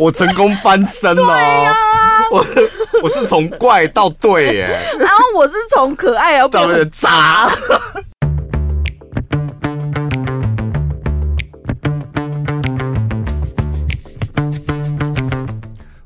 [0.00, 1.72] 我成功翻身了，啊、
[2.32, 2.44] 我
[3.00, 4.66] 我是从怪到对耶，
[4.98, 7.48] 然后我是从可爱而变成渣。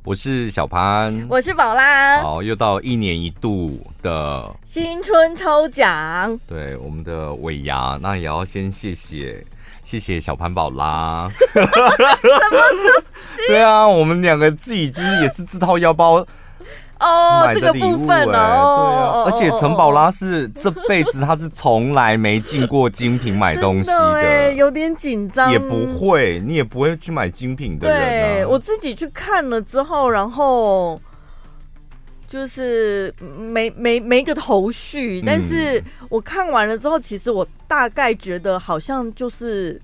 [0.04, 9.42] 我是小潘，我是宝拉，好，又到一年一度的新春抽奖，对我们的尾牙，那也要先谢谢。
[9.88, 11.30] 谢谢小潘宝拉。
[13.46, 16.22] 对啊，我们两个自己其实也是自掏腰包
[17.00, 25.50] 哦，买的礼物，这个部分哦，对啊，而且陈宝拉是这辈子他是从来没进过精品买东西的，有点紧张。
[25.50, 28.34] 也不会，你也不会去买精品的人啊。
[28.34, 31.00] 对，我自己去看了之后，然后
[32.28, 33.12] 就是
[33.50, 39.80] 没没没个头绪，但是我看完了之后，其实我大概觉得好像就是。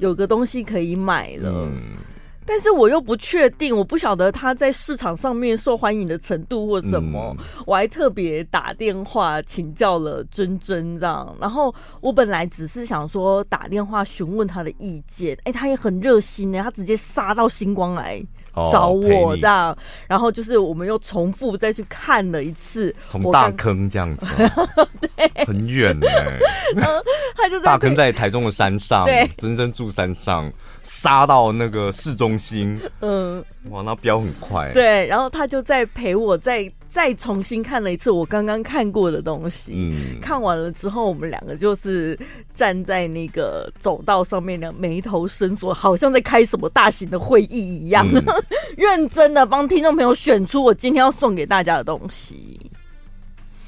[0.00, 1.98] 有个东西可以买了，嗯、
[2.46, 7.36] 但是我又不确定，我不晓得他在市场上面受欢迎的程度或什么。
[7.38, 11.36] 嗯、我还特别打电话请教了珍珍，这样。
[11.38, 18.24] 然后我本来只是想说打电话询问他的意见，哎、欸，他也很热心呢，他直接杀到星光来
[18.72, 19.76] 找我这样。
[20.08, 24.26] 然后就是我们又重复再去看了一次，从大坑这样子，
[25.16, 26.06] 对，很远呢。
[27.36, 30.50] 他就在大坑在台中的山上，对，真正住山上，
[30.82, 42.18] 杀到那个市中心，嗯，哇，那飙很快，对，然后他就在陪我再再重新看了一次我刚刚看过的东西，嗯，看完了之后，我们两个就是
[42.52, 48.24] 站在那个走道上面，两眉头深锁，好像在开什么大型的会议一样，嗯、
[48.76, 52.60] 认真的帮听众朋友选出我今天要送给大家的东西。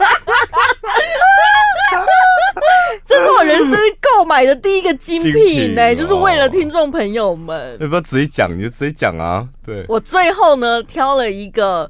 [3.05, 7.77] 这是我人生购买的第一个精品呢、欸，就是为了听众朋友们。
[7.79, 8.49] 要不要直接讲？
[8.57, 9.47] 你就直接讲啊！
[9.63, 11.89] 对，我最后呢挑了一个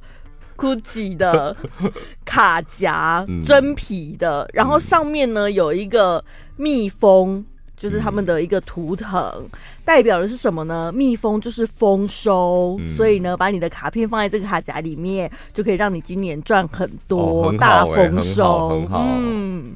[0.57, 1.55] Gucci 的
[2.25, 6.23] 卡夹，真皮的，然后上面呢有一个
[6.57, 7.45] 蜜蜂。
[7.77, 9.49] 就是他们的一个图腾，嗯、
[9.83, 10.89] 代表的是什么呢？
[10.95, 18.81] 蜜蜂就是丰收，嗯、所以呢，把你的卡片放在这个卡夹里面，就可以让你今年赚很多，哦、大丰收。
[18.89, 19.75] 嗯。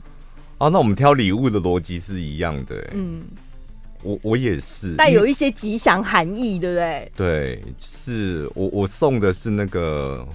[0.59, 2.75] 啊，那我们挑礼物的逻辑是一样的。
[2.93, 3.23] 嗯，
[4.03, 7.11] 我我也是，带有一些吉祥含义，对不对？
[7.15, 10.27] 对，是我我送的是那个，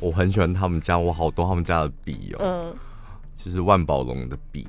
[0.00, 2.74] 我很喜欢他们家，我好多他们家的笔哦，嗯，
[3.34, 4.66] 就是万宝龙的笔。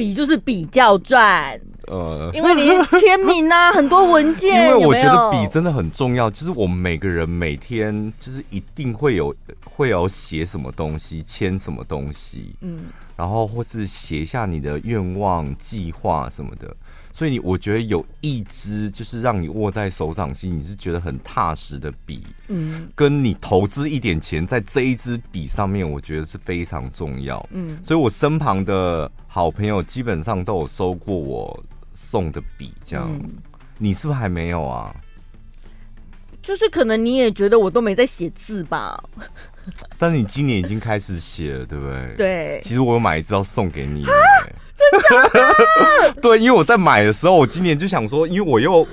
[0.00, 4.64] 笔就是比较赚，呃，因为你签名啊，很多文件。
[4.64, 12.84] 因为我觉得笔真的很重要，就是我们每个人每天就是一定会有会有写什么东西，签什么东西，嗯，
[13.14, 16.74] 然后或是写下你的愿望、计划什么的。
[17.20, 27.78] 所以你，我觉得有一支就是让你握在手掌心，你是觉得很踏实的笔，嗯，跟你投资一点钱在这一支笔上面，我觉得是非常重要，嗯。
[27.84, 33.06] 所以我身旁的好朋友基本上都有收过我送的笔，这样。
[33.12, 33.28] 嗯、
[33.76, 34.96] 你是不是还没有啊？
[36.40, 38.98] 就是可能你也觉得我都没在写字吧？
[39.98, 42.14] 但是你今年已经开始写了，对不对？
[42.16, 42.60] 对。
[42.62, 44.06] 其实我有买一支要送给你。
[46.20, 48.86] 对，因为我在买的时候，我今年就想说，因为我又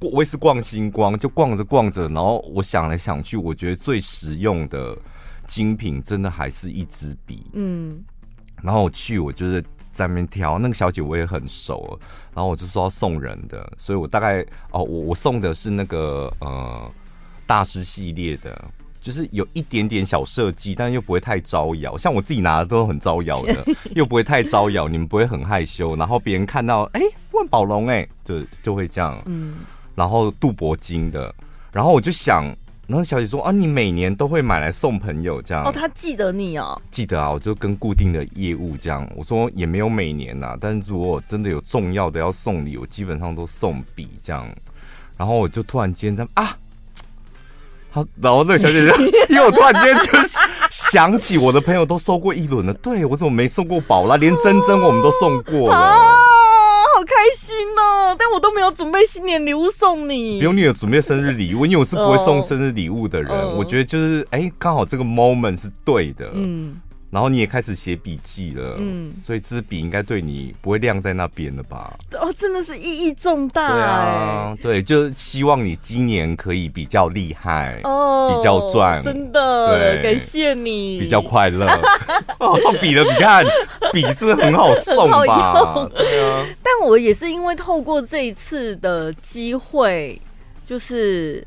[0.00, 4.96] 我也是逛星光，就逛着逛着，然后我想来想去，我觉得最实用的
[5.46, 7.46] 精品，真的还是一支笔。
[7.52, 8.02] 嗯，
[8.62, 11.98] 然后我去，我就是在那边挑，那个小姐我也很熟，
[12.34, 16.90] 然后我就说要送人的，所以我大概哦，我我送的是那个呃
[17.46, 18.64] 大师系列的。
[19.04, 21.94] 就是有一点点小设计，但又不会太招摇。
[21.98, 23.62] 像我自己拿的都很招摇的，
[23.94, 25.94] 又不会太招摇，你们不会很害羞。
[25.94, 29.22] 然后别人看到，哎、欸，万宝龙，哎，就就会这样。
[29.26, 29.56] 嗯。
[29.94, 31.32] 然后镀铂金的，
[31.70, 32.44] 然后我就想，
[32.86, 35.66] 然后小姐说啊，你每年都会买来送朋友这样。
[35.66, 36.80] 哦，他记得你哦。
[36.90, 39.06] 记得啊，我就跟固定的业务这样。
[39.14, 44.48] 我说也没有每年呐，但是如果真的有重要的要送礼，我基本上都送笔这样。
[45.18, 46.56] 然后我就突然间在啊。
[47.94, 48.92] 好，然后那个小姐姐，
[49.30, 50.10] 因为我突然间就
[50.68, 54.16] 想起我的朋友都收过一轮了，对，我怎么没送过宝拉？
[54.16, 55.94] 连珍珍我们都送过了，啊，
[56.96, 58.16] 好开心哦！
[58.18, 63.30] 但我都没有准备新年礼物送你，不用你有准备生日礼物，因为我是不会送生日礼物的人。
[63.56, 66.80] 我觉得就是，哎，刚好这个 moment 是对的，嗯。
[67.14, 71.96] 然后你也开始写笔记了，嗯，所以支笔应该对你不会晾在那边了吧？
[72.18, 81.68] 哦，真的是意义重大，对啊，对，就希望你今年可以比较厉害哦，比较赚，真的，对，感谢你，比较快乐。
[82.40, 83.44] 哦，送笔了，你看
[83.94, 85.88] 笔是很好送吧？
[85.94, 90.20] 对啊，但我也是因为透过这一次的机会，
[90.66, 91.46] 就是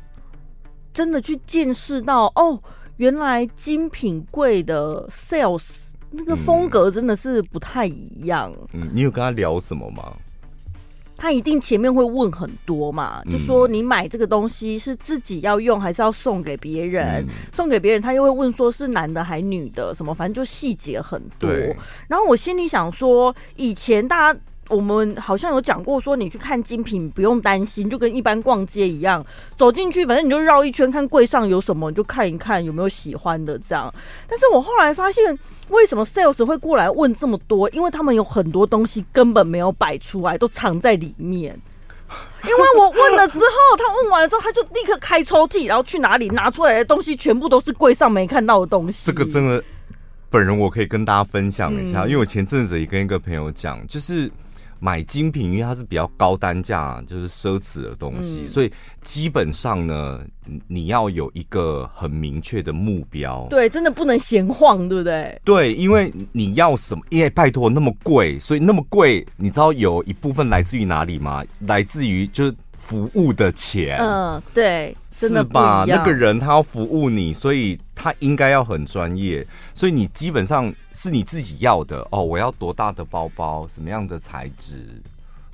[0.94, 2.58] 真的去见识到哦。
[2.98, 5.64] 原来精品柜的 sales
[6.10, 8.52] 那个风格真的是不太一样。
[8.72, 10.12] 嗯，你有跟他聊什么吗？
[11.16, 17.24] 他一定前面会问很多嘛，就说你买这个东西是自己要用还是要送给别人？
[17.24, 21.50] 嗯、送给别人，他又会问说是男的还女的，什么反正就细节很多。
[22.06, 24.40] 然后我心里想说，以前大家。
[24.68, 29.24] 我们好像有讲过，说你去看精品不用担心，就跟一般逛街一样，
[29.56, 33.92] 走进去反正你就绕一圈，看柜上有什么，你就看一看有没有喜欢的这样。
[34.28, 35.38] 但是我后来发现，
[35.70, 37.68] 为什么 sales 会过来问这么多？
[37.70, 41.58] 因为他们有很多东西根本没有摆出来，都藏在里面。
[42.44, 49.06] 因为我问了之后，他问完了之后，他就立刻开抽屉，然后去哪里拿出来的东西，全部都是柜上没看到的东西。
[49.06, 49.62] 这个真的，
[50.28, 54.30] 本人我可以跟大家分享一下，嗯、因为我前阵子也跟一个朋友讲，就是。
[54.80, 58.72] 买精品，因为它是比较高单价，就是奢侈的东西，嗯、所以
[59.02, 60.20] 基本上呢，
[60.66, 63.46] 你要有一个很明确的目标。
[63.50, 65.40] 对，真的不能闲晃，对不对？
[65.44, 67.02] 对，因为你要什么？
[67.10, 71.44] 因为拜托那么贵，所以那么贵，你知道有一部分来自于哪里吗？
[71.60, 72.54] 来自于就是。
[72.78, 75.84] 服务的钱，嗯，对，是吧？
[75.86, 79.44] 那个人他要服务你，所以他应该要很专业，
[79.74, 82.22] 所以你基本上是你自己要的哦。
[82.22, 85.02] 我要多大的包包，什么样的材质，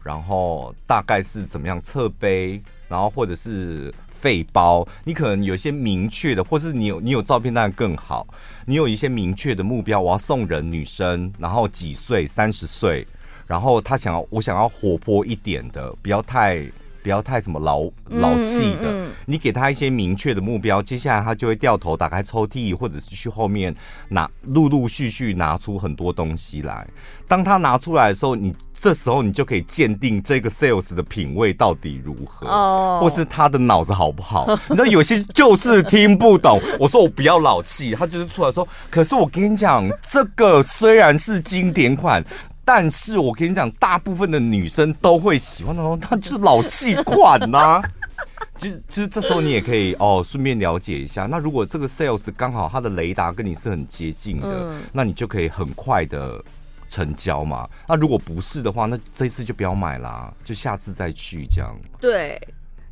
[0.03, 3.93] 然后大概是怎么样侧背，然后或者是
[4.23, 8.27] 背包，你可能有一些明确的，或是你有你有照片当然更好。
[8.67, 13.05] 你有一些明确的目标，我要送人女生，然后几岁，三十岁，
[13.47, 16.63] 然后他想要我想要活泼一点的，不要太。
[17.05, 23.77] 不要太什么老老气的，嗯嗯嗯、你给他一些明确的目标，接下来他就会掉头打开抽屉，或者是去后面
[24.09, 26.87] 拿，陆陆续续拿出很多东西来。
[27.29, 34.47] 当他拿出来的时候，你这时候你就可以鉴定这个 sales 的品味到底如何，哦、或是他的脑子好不好。
[34.71, 42.25] 你知道有些就是听不懂，我说我不要老气，他就是出来说，可是我跟你讲，这个虽然是经典款。
[42.65, 47.83] 但是我跟你讲，大部分的女生都会喜欢那就是老气款呐、 啊。
[48.57, 51.27] 就就是这时候你也可以哦，顺便了解一下。
[51.27, 56.43] 那如果这个 sales 刚好他的雷达跟你是很接近的，嗯、那你就可以很快的
[56.89, 57.69] 成交嘛。
[57.89, 61.77] 那如果不是的话，那这一次就不要买啦，就下次再去这样。
[62.01, 62.41] 对，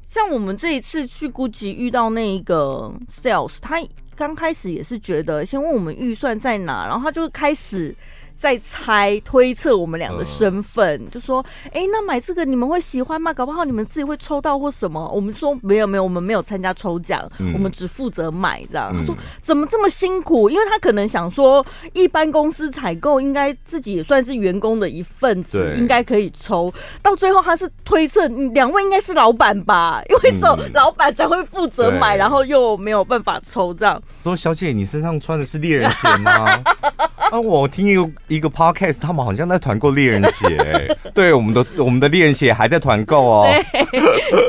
[0.03, 2.93] 像我们这一次去 Gucci 遇到那一个
[3.23, 3.77] sales，他
[4.17, 7.97] 刚开始也是觉得先问我们预算在哪，然后他就开始。
[8.43, 11.41] 在猜推测我们俩的身份，嗯、就说
[11.71, 13.33] ：“哎、欸，那买这个你们会喜欢吗？
[13.33, 20.51] 搞不好你们自己会抽到或什么。”我们说：“没有，没有，我们没有参加抽奖，嗯、我们只负责买。”这样、嗯、他说：“怎么这么辛苦？
[20.51, 26.75] 因为他可能想说，一般公司采购应该自己也算是员工的一份子，应该可以抽。
[27.01, 30.03] 到最后他是推测，两位应该是老板吧？
[30.11, 34.03] 因为只有老板才会负责买，嗯、然后又没有办法抽这样。
[34.25, 36.61] 说小姐，你身上穿的是猎人鞋吗？
[37.31, 38.11] 啊，我听一个。
[38.33, 43.47] 一个 podcast，他们好像在团购猎人鞋，欸， 对，我们的我们的猎人鞋还在团购哦。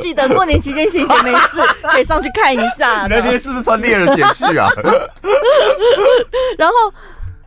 [0.02, 1.58] 记得过年期间闲闲没事
[1.92, 3.08] 可以上去看一下。
[3.10, 4.70] 那天是不是穿猎人鞋去啊？
[6.58, 6.74] 然后。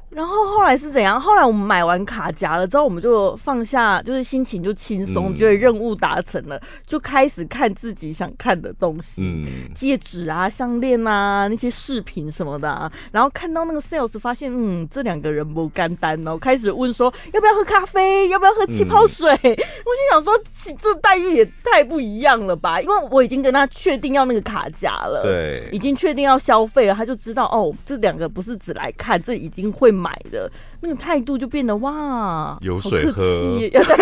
[0.09, 1.21] 然后后来是怎样？
[1.21, 9.45] 后来我们买完卡夹了之后，我们就放下，就是心情就轻松，觉得任务达成了，就开始看自己想看的东西，嗯、
[9.75, 12.91] 戒指啊、项链啊、那些饰品什么的、啊。
[13.13, 19.29] 然后看到那个 sales，发现嗯，这两个人不干单哦，开始问说要不要喝咖啡，要不要喝气泡水。
[19.33, 20.33] 嗯、我心想说，
[20.79, 22.81] 这待遇也太不一样了吧？
[22.81, 30.13] 因为我已经跟他确定要那个卡夹了，对，已经确定要消费了，他就知道哦，这两个不是只来看，这已经会买。
[30.27, 30.51] 的
[30.81, 33.23] 那个态度就变得哇，有水喝，
[33.61, 33.81] 对 对，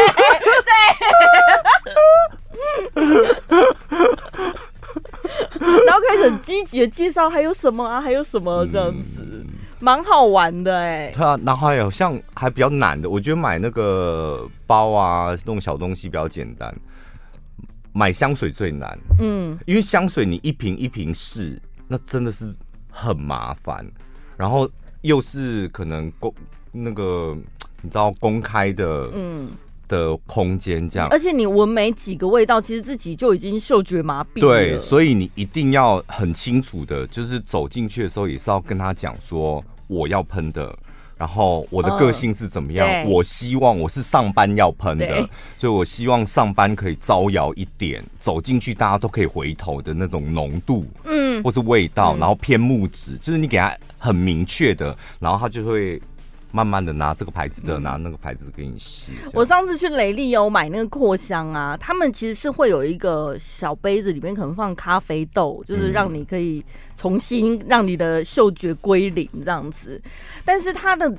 [5.84, 9.44] 然后开始很积极的介绍还有什么啊，还有什么这样子，
[9.80, 11.12] 蛮、嗯、好玩的哎。
[11.14, 16.74] 他然后还有像还比较难的，我觉得买那个包啊，那种小东西比较简单，
[17.92, 18.98] 买香水最难。
[19.20, 22.50] 嗯，因为香水你一瓶一瓶试，那真的是
[22.90, 23.86] 很麻烦，
[24.38, 24.66] 然后。
[25.04, 26.34] 又是可能公
[26.72, 27.34] 那个
[27.80, 29.50] 你知道公开的嗯。
[29.86, 34.40] 的空间这样，而且你闻没几个味道，其实自己就已经嗅觉麻痹了。
[34.40, 40.74] 对，所以你一定要很清楚的，就是走进去的时候也是要跟他讲说我要喷的，
[41.18, 43.04] 然后我的个性是怎么样？
[43.04, 53.70] 我希望我是上班要喷的，所以我希望上班可以招摇一点，走进去大家都可以回头的那种浓度，嗯，或是味道，然后偏木质，就是你给他
[54.04, 56.00] 很明确的，然后他就会。
[56.54, 59.10] 慢慢的拿这个牌子的，拿那个牌子给你吸。
[59.32, 66.64] 我上次去雷利欧买那个扩香啊，他们其实是会有一个小杯子，里面可能放咖啡豆，就是让你可以
[66.96, 70.00] 重新让你的嗅觉归零这样子。
[70.44, 71.12] 但是它的。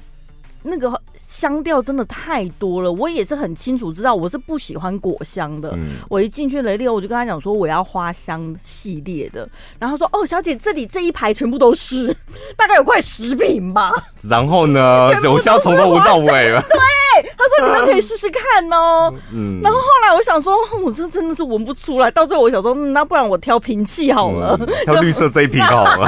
[0.67, 5.69] 那个香调真的太多了，我也是很清楚知道我是不喜欢果香的。
[5.75, 12.07] 嗯、我一进去雷利欧，我就跟他讲说我要花香系列的，然后他说哦，小姐这里这一排全部都是，
[12.57, 13.91] 大概有快十瓶吧。
[14.23, 16.61] 然后呢，我香从头闻到尾了。
[16.63, 19.13] 对，他说你们可以试试看哦。
[19.31, 19.61] 嗯。
[19.61, 22.09] 然后后来我想说，我这真的是闻不出来。
[22.09, 26.07] 到最后我想说，嗯、那不然我挑瓶器好了，嗯、挑绿色这一瓶好了。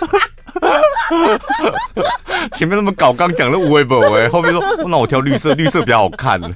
[2.52, 6.40] 前面那么搞，刚讲了五位不哎，后面说那我挑绿色，绿色比较好看。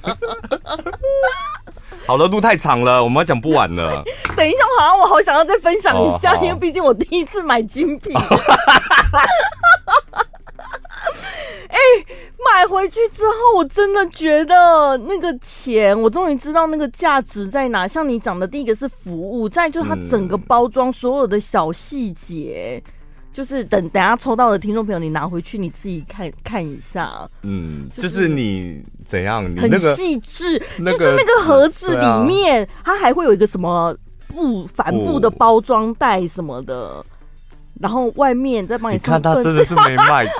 [2.05, 4.03] 好了，路太长了，我们要讲不完了。
[4.35, 8.13] 等一下，好像我好想要再分享一下，因为毕竟我第一次买精品。
[11.69, 11.79] 哎，
[12.45, 17.87] 买回去之后，我真的觉得那个钱，我终于知道那个价值在哪。
[17.87, 22.83] 像你讲的，第一个是服务，再就是它整个包装所有的小细节。
[23.33, 27.27] 就是等等下抽到的听众朋友，你拿回去你自己看看一下。
[27.41, 33.93] 嗯，就是你怎样，你很细致，就是那个盒子里面，它还会有一个什么
[34.27, 37.03] 布帆布的包装袋什么的。
[37.79, 40.25] 然后外面再帮你，你看他真的是没卖。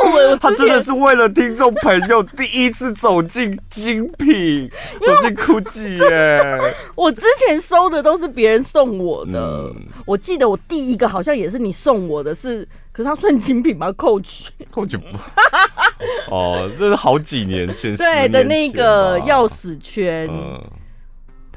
[0.00, 4.70] 过，他真的是为了听众朋友第一次走进精品，
[5.04, 6.74] 走进 GUCCI 耶。
[6.94, 9.74] 我之前收的都是别人送我的，嗯、
[10.06, 15.04] 我记得我第一个好像也是你送我的是，是可是它算精品吗？Coach，Coach 不，
[16.30, 20.28] 哦，这是好几年前， 对的那个钥匙圈。
[20.30, 20.62] 嗯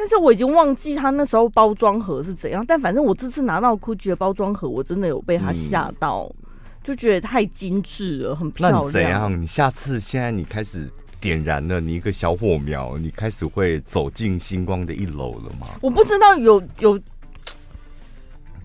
[0.01, 6.47] 但是我已经忘记他那时候包装盒是怎样，但反正我这次拿到 GUCCI 的包装盒，我真的有被他吓到，嗯、
[6.81, 8.91] 就觉得太精致了，很漂亮。
[8.91, 9.39] 怎样？
[9.39, 10.89] 你下次现在你开始
[11.19, 15.67] 点燃了你一个小火苗，你开始会走进星光的一楼了吗？
[15.81, 16.99] 我不知道有有，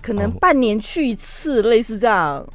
[0.01, 2.49] 可能半年去一次，类似这样。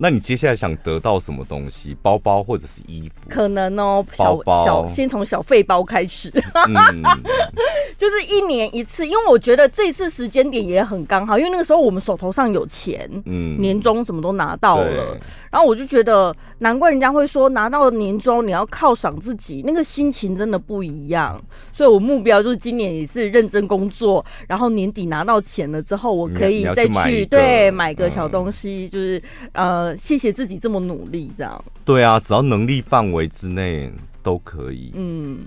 [0.00, 1.96] 那你接下来想得到什么东西？
[2.00, 3.28] 包包或者是衣服？
[3.28, 6.30] 可能哦，小包包小先从小费包开始，
[6.68, 7.02] 嗯、
[7.98, 9.04] 就是一年一次。
[9.04, 15.18] 因为我觉得这次时间点也很刚好，因为那个时候我们手头上有钱，嗯，年终什么都拿到了，
[15.50, 21.42] 然后我就觉得难怪人家会说拿到年终你要犒赏自己，那个心情真的不一样。
[21.72, 29.87] 所以我目标就是今年也是认真工作，然后年底拿到钱了之后，我可以再去，去对买个小东西，嗯、就是呃。
[29.96, 33.92] 谢谢自己这么努力，这样对啊，只要能力范围之内
[34.22, 34.92] 都可以。
[34.94, 35.40] 嗯，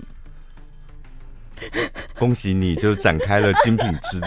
[2.18, 4.26] 恭喜你，就展开了精品之旅。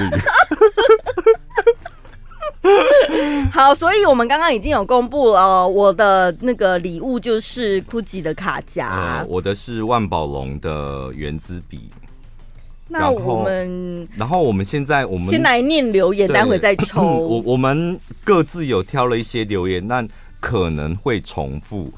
[3.51, 9.21] 好，所以我们刚刚已经有公布了我的那个礼物，就是 GUCCI 的卡夹。
[9.21, 11.89] 嗯，我的是万宝龙的原子笔。
[12.87, 17.01] 那我们然，后我们现在我们先来念留言，待会再 抽。
[17.03, 20.07] 我我们各自有挑了一些留言，但
[20.39, 21.91] 可能会重复。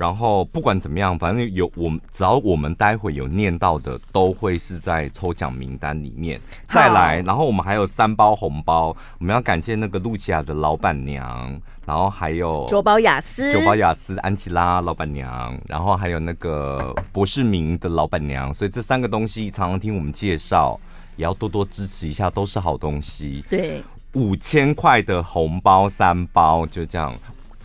[0.00, 6.40] 然后不管怎么样，反正有我们只要我们待会有念到的，都会是在抽奖名单里面。
[6.66, 11.60] 再来，然后我们还有三包红包，我们要感谢那个露琪亚的老板娘。
[11.84, 20.78] 然后还有九宝雅思，九宝雅思安琪拉老板娘，然后还有那个博士明的老板娘，所以这三个东西常常听我们介绍，
[21.16, 23.44] 也要多多支持一下，都是好东西。
[23.50, 23.82] 对，
[24.14, 27.12] 五千块的红包三包，就这样。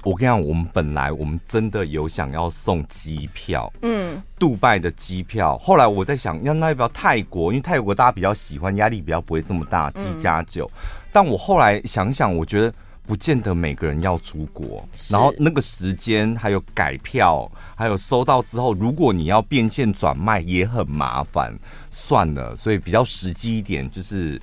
[0.05, 5.57] 我跟你讲，我们本来我们真的有想要送机票，嗯，杜拜的机票。
[5.57, 7.51] 后来我在想，要那要不要泰国？
[7.51, 10.71] 因为泰国大家比较喜欢，压力比较不会这么大，机加酒。
[10.75, 12.73] 嗯、但我后来想想，我觉得。
[13.07, 21.53] 不见得每个人要出国，然后那个时间还有改票，还有收到之后，如果你要变现转卖也很麻烦，
[21.91, 24.41] 算了，所以比较实际一点就是。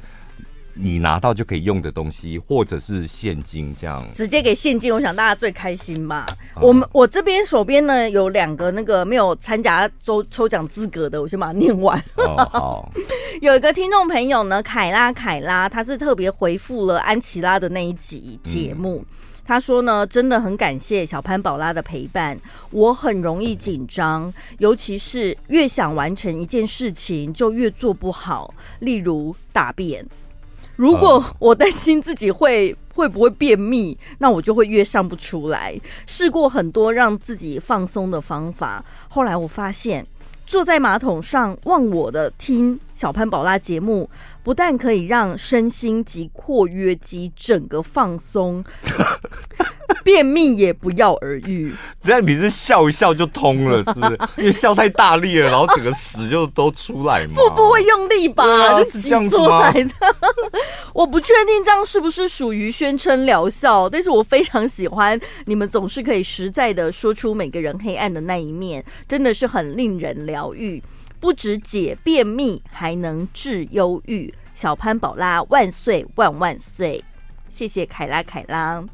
[0.74, 6.26] 你拿到就可以用的东西，或者是现金这样，直接给现金，我想大家最开心吧。
[6.56, 11.98] 嗯、我们我这边手边呢有两个那个没有参加抽抽奖资格的，我先把它念完。
[12.16, 12.92] 哦、好，
[13.42, 22.38] 有一个听众朋友呢，凯拉凯拉，他是特别回复了安琪拉的那一集节目，嗯、他说呢，真的很感谢小潘宝拉的陪伴，
[22.70, 30.06] 我很容易紧张，尤其是越想完成一件事情就越做不好，例如大便。
[30.76, 35.78] 如果我担心自己会会不会便秘，那我就会越上不出来。
[36.06, 40.06] 试过很多让自己放松的方法，后来我发现，
[40.46, 44.08] 坐在马桶上忘我的听小潘宝拉节目。
[44.44, 48.64] 不但可以让身心及括约肌整个放松，
[50.02, 51.72] 便秘也不药而愈。
[52.00, 54.18] 这样你是笑一笑就通了，是不是？
[54.38, 57.34] 因为笑太大力了，然后整个屎就都出来嘛。
[57.36, 58.42] 腹部会用力吧？
[58.42, 59.72] 啊、是这样子吗？
[60.92, 70.82] 我不确定这样是不是属于宣称疗效，但是我非常喜欢你们总是可以实在的说出每个人黑暗的那一面，真的是很令人疗愈。
[71.22, 74.34] 不止解便秘，还能治忧郁。
[74.54, 77.02] 小潘宝拉万岁万万岁！
[77.48, 78.84] 谢谢凯拉凯拉。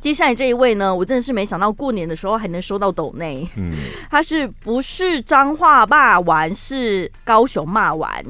[0.00, 3.46] 接下来这一位呢，我真的是没想到过年的时候还能收到斗内。
[3.58, 3.74] 嗯，
[4.10, 8.24] 他是不是脏话骂完，是高雄骂完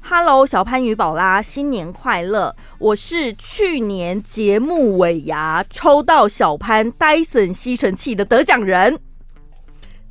[0.00, 2.54] ？Hello，小潘与宝拉，新年快乐！
[2.78, 9.00] 我是去年节目尾牙抽到小潘戴森吸尘器的得奖人。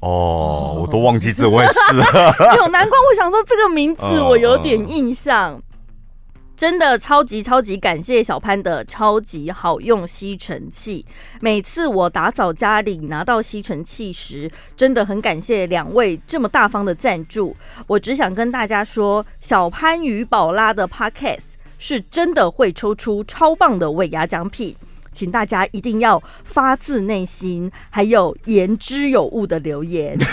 [0.02, 2.06] 哦，我都忘记自我也是了。
[2.58, 5.56] 有难怪我想说这个名字我有点印象。
[5.56, 5.64] Uh, uh.
[6.56, 11.06] 真的超级超级感谢小潘的超级好用吸尘器。
[11.40, 17.56] 每次我打扫家里拿到吸尘器时，真的很感谢两位这么大方的赞助。
[17.88, 24.76] 我只想跟大家说，小潘与宝拉的 Podcast 是真的会抽出超棒的尾牙奖品。
[25.12, 30.18] 请大家一定要发自内心，还有言之有物的留言。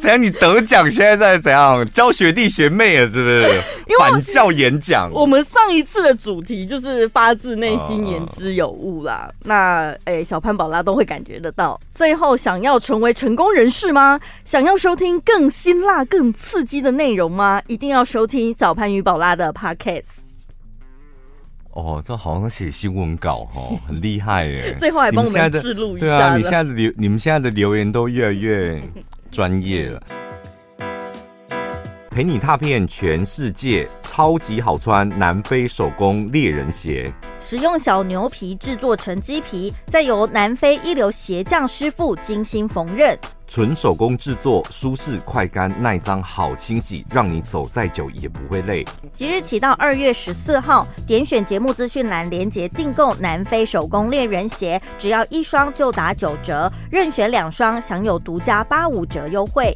[0.00, 0.22] 怎样？
[0.22, 3.10] 你得奖现在在怎样教学弟学妹啊？
[3.10, 3.60] 是不是？
[3.98, 5.10] 返校演讲。
[5.12, 9.28] 我们上一次的主题就是发自内心、言之有物啦。
[9.28, 11.80] Uh, 那诶、欸，小潘宝拉都会感觉得到。
[11.94, 14.20] 最后，想要成为成功人士吗？
[14.44, 17.60] 想要收听更辛辣、更刺激的内容吗？
[17.66, 20.27] 一定要收听小潘与宝拉的 Podcast。
[21.82, 24.74] 哦，这好像写新闻稿哦， 很厉害耶！
[24.78, 26.06] 最后还帮我们记录一下。
[26.06, 28.82] 对啊，你现在的留，你们现在的留言都越来越
[29.30, 30.02] 专业了。
[32.18, 43.16] 陪你踏遍全世界，超级好穿南非手工猎人鞋，使用小牛皮制作成鸡皮，再由南非一流鞋匠师傅精心缝纫。
[43.46, 48.84] 纯手工制作，舒适、快干、耐脏、好清洗，让你走再久也不会累。
[49.12, 59.72] 即日起到二月十四号，点选节目资讯栏连接订购南非手工猎人鞋，只要一双就打九折，任选两双享有独家八五折优惠。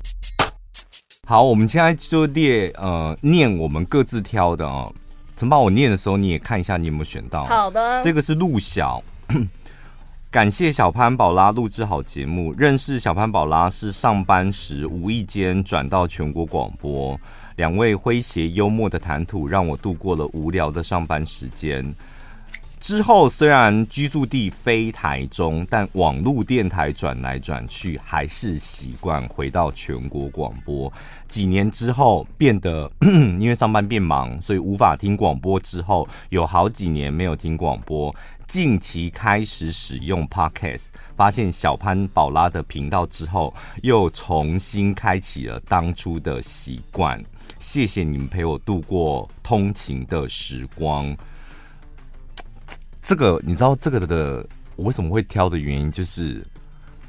[1.28, 4.92] 好，我们现在就列呃念我们各自挑的哦。
[5.36, 7.44] 陈宝，我念的时候你也看一下，你有没有选到？
[7.44, 9.00] 好的，这个是陆小。
[10.32, 12.52] 感谢小潘宝拉录制好节目。
[12.58, 17.18] 认识小潘宝拉是上班时无意间转到全国广播，
[17.54, 21.94] 两位诙谐幽默的谈吐让我度过了无聊的上班时间。
[22.82, 30.92] 之后虽然居住地非台中，但网络电台转来转去还是习惯回到全国广播。
[31.28, 32.90] 几年之后变得
[33.38, 35.60] 因为上班变忙，所以无法听广播。
[35.60, 38.12] 之后有好几年没有听广播。
[38.48, 47.22] 近期开始使用 Podcast，发现小潘宝拉的频道之后，又重新开启了当初的习惯。
[47.60, 51.16] 谢谢你们陪我度过通勤的时光。
[53.02, 56.42] 这个你知道这个的我为什么会挑的原因，就是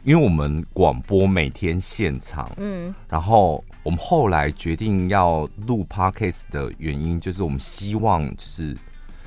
[0.04, 8.76] 因为我们广播每天现场，嗯，然后我们后来决定要录 Podcast 的原因，就是我们希望就是。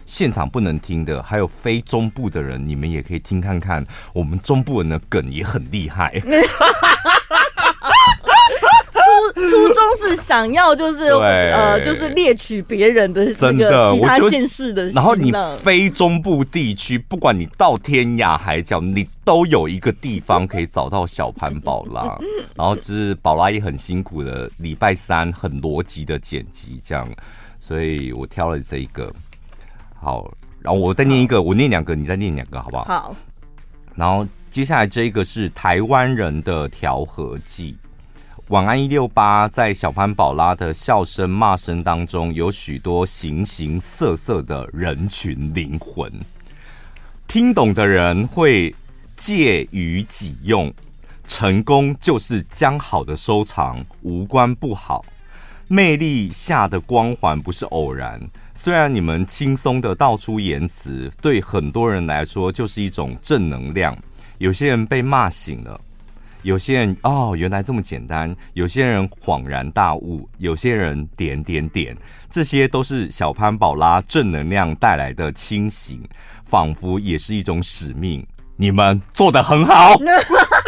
[0.08, 3.84] 现场不能听的，还有非中部的人，你们也可以听看看。
[4.12, 6.12] 我们中部人的梗也很厉害。
[9.36, 14.88] 初 初衷是想要就是呃，就是猎取别人的这个其他县市的。
[14.88, 22.18] 然后你非中部地区，不管你到天涯海角，你都有一个地方可以找到小潘宝拉。
[22.56, 27.06] 然后就是宝拉也很辛苦的，礼拜三很逻辑的剪辑这样，
[27.60, 29.12] 所以我挑了这一个。
[30.00, 32.84] 好，然后我再念一个，我念两个，你再念两个，好不好？
[32.84, 33.16] 好。
[33.94, 37.76] 然后接下来这一个是台湾人的调和剂。
[38.50, 46.08] 晚安一六八，在小潘宝拉的笑声骂声当中，有许多形形色色的人群灵魂。
[47.26, 48.72] 听懂的人会
[49.16, 50.72] 借于己用，
[51.26, 55.04] 成功就是将好的收藏，无关不好。
[55.66, 58.20] 魅力下的光环不是偶然。
[58.54, 63.98] 虽然你们轻松的道出言辞，对很多人来说就是一种正能量。
[64.38, 65.80] 有些人被骂醒了，
[66.46, 71.96] 有些人哦，原来这么简单；有些人恍然大悟；有些人点点点，
[72.30, 76.00] 这些都是小潘宝拉正能量带来的清醒，
[76.44, 78.24] 仿佛也是一种使命。
[78.54, 79.94] 你们做得很好。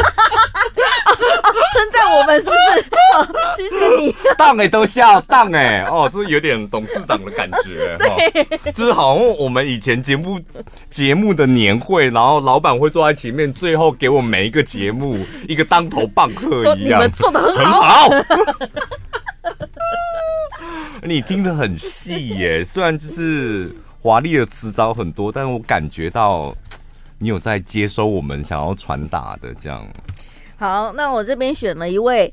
[1.73, 2.85] 称赞我们是不是？
[3.13, 3.23] 好，
[3.57, 4.15] 谢谢你。
[4.37, 7.97] 当哎都笑当哎哦，这是有点董事长的感觉。
[7.99, 10.39] 对，就是好像我们以前节目
[10.89, 16.99] 节目的年会，然后老板会坐在前面，最后给我们每一个节目 一个当头棒喝一样。
[16.99, 18.09] 你们做的很好。
[18.09, 18.25] 很好
[21.01, 26.53] 你听得很细耶，虽然就是华丽的词藻很多，但是我感觉到
[27.17, 29.87] 你有在接收我们想要传达的这样。
[30.59, 32.31] 好，那我这边选了一位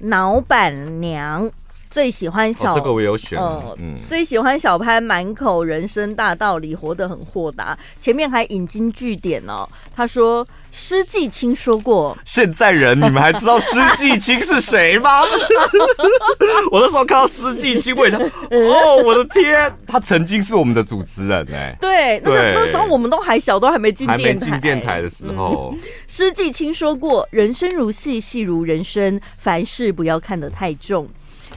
[0.00, 1.48] 老板娘，
[1.88, 9.64] 最喜欢小、哦、这个我有选，呃、嗯，最喜欢小潘满口人生大道理，活得很豁达，前面还引经据典哦。
[9.94, 15.22] 他说施季青说过，现在人你们还知道施季青是谁吗？
[16.70, 18.04] 我那时候看到施季青，我
[18.50, 25.74] 哦，我的天，他曾经是我们的主持人哎，对，那个那时候我们都还小，都还没进电台，还没进电台的时候。
[26.06, 31.08] 施季青说过，人生如戏，戏如人生，凡事不要看得太重。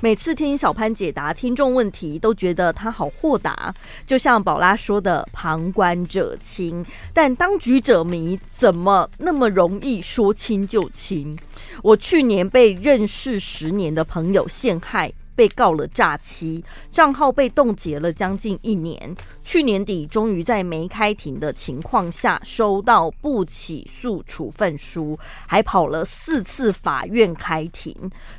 [0.03, 3.71] 每次听小潘解答听众问题，都觉得他好豁达，
[4.03, 6.83] 就像宝拉说的“旁观者清”，
[7.13, 11.37] 但当局者迷，怎么那么容易说清就清？
[11.83, 15.13] 我去年被认识十年的朋友陷害。
[15.35, 19.15] 被告了诈欺，账号被冻结了将近一年。
[19.41, 25.17] 去年底，终于在没开庭的情况下收到不起诉处分书，
[25.47, 27.95] 还跑了四次法院开庭，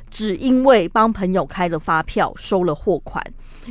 [0.09, 3.23] 只因为帮朋友开了发票，收了货款。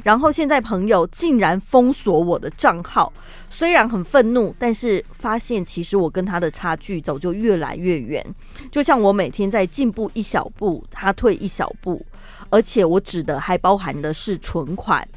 [0.04, 3.12] 然后现在朋友竟然封锁我的账号，
[3.50, 8.24] 虽然很愤怒，但是发现其实我跟他的差距早就越来越远。
[8.70, 12.04] 就像我每天在进步一小步，他退一小步。
[12.52, 15.08] 而且我指的还包含的是存款。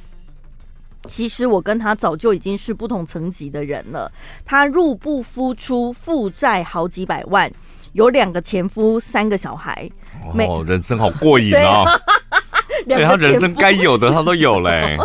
[1.05, 4.09] 其实我跟他早就已经是不同层级的人了。
[4.45, 7.51] 他入不敷出，负债好几百万，
[7.91, 9.87] 有两个前夫，三个小孩。
[10.47, 11.83] 哦，人生好过瘾啊！
[12.87, 14.97] 对， 他人生该有的他都有嘞。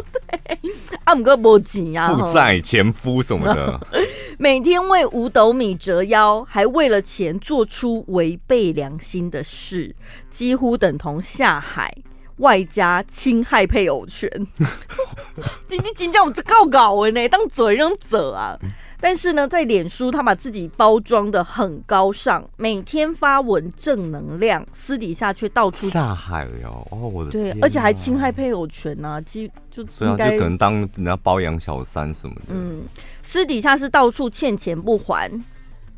[0.47, 0.57] 对，
[1.05, 3.81] 阿姆哥波吉啊，负债、前夫什么的，
[4.39, 9.95] 每天为五斗米折腰，还为了钱做出违背良心的事，
[10.31, 11.93] 几乎等同下海。
[12.41, 14.29] 外加侵害配偶权，
[15.69, 18.59] 你你紧张我这告搞的呢，当嘴让者啊！
[19.03, 27.09] 但是呢，在脸书他把自己包装的很高尚，每天发文正能量，私底下却到处下海了哦！
[27.09, 32.43] 我的对，而且还侵害配偶权呢、啊，就就应该、啊、就可能当人家包养小三什么的。
[32.49, 32.83] 嗯，
[33.23, 35.31] 私底下是到处欠钱不还。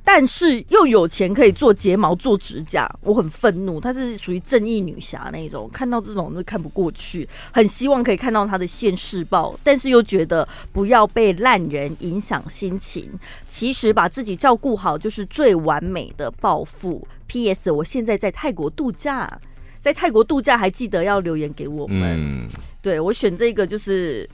[0.04, 3.80] 但是又有钱可以做睫毛、做指甲，我很愤怒。
[3.80, 13.10] 她是属于正义女侠那种，看到这种就看不过去，很希望可以看到她的现世报，但是又觉得不要被烂人影响心情。
[13.48, 17.06] 其实把自己照顾好就是最完美的报复。
[17.28, 17.70] P.S.
[17.70, 19.40] 我现在在泰国度假，
[19.80, 22.18] 在泰国度假还记得要留言给我们。
[22.20, 22.48] 嗯、
[22.82, 24.28] 对，我选这个就是。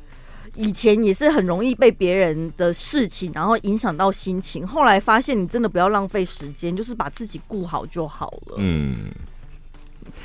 [0.54, 4.66] 以前也是很容易被别人的事情，然后影响到心情。
[4.66, 8.54] 后来发现，你真的不要浪费时间，就是把自己顾好就好了。
[8.58, 9.11] 嗯，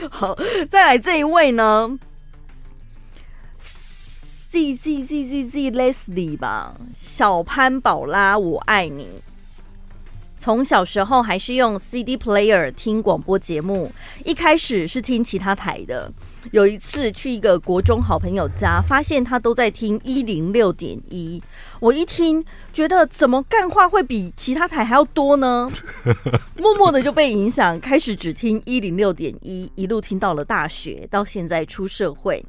[0.09, 0.37] 好，
[0.69, 1.97] 再来这一位呢
[4.51, 9.09] ，Z Z Z Z Z Leslie 吧，小潘宝拉，我爱你。
[10.39, 13.89] 从小时候还是用 CD player 听广播节目，
[14.25, 16.11] 一开始是听其他台的。
[16.51, 21.41] 有一次去一个国中好朋友家，发现他都在听一零六点一。
[21.79, 25.71] 我一听，觉得怎么干话会比其他台还要多呢？
[26.57, 32.43] 默默的就被影响，开始只听一零六点一，一路听到了大学，到现在出社会。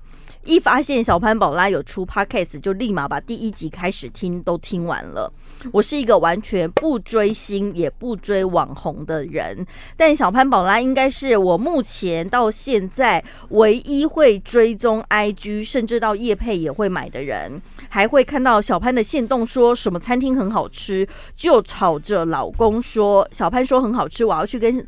[0.44, 5.33] 一发现小潘宝拉有出 podcast，就立马把第一集开始听，都听完了。
[5.72, 24.87] 我是一个完全不追星也不追网红的人，但小潘宝拉应该是我目前到现在唯一会追踪 IG，甚至到夜配也会买的人，还会看到小潘的线动说什么餐厅很好吃，就吵着老公说小潘说很好吃，我要去跟。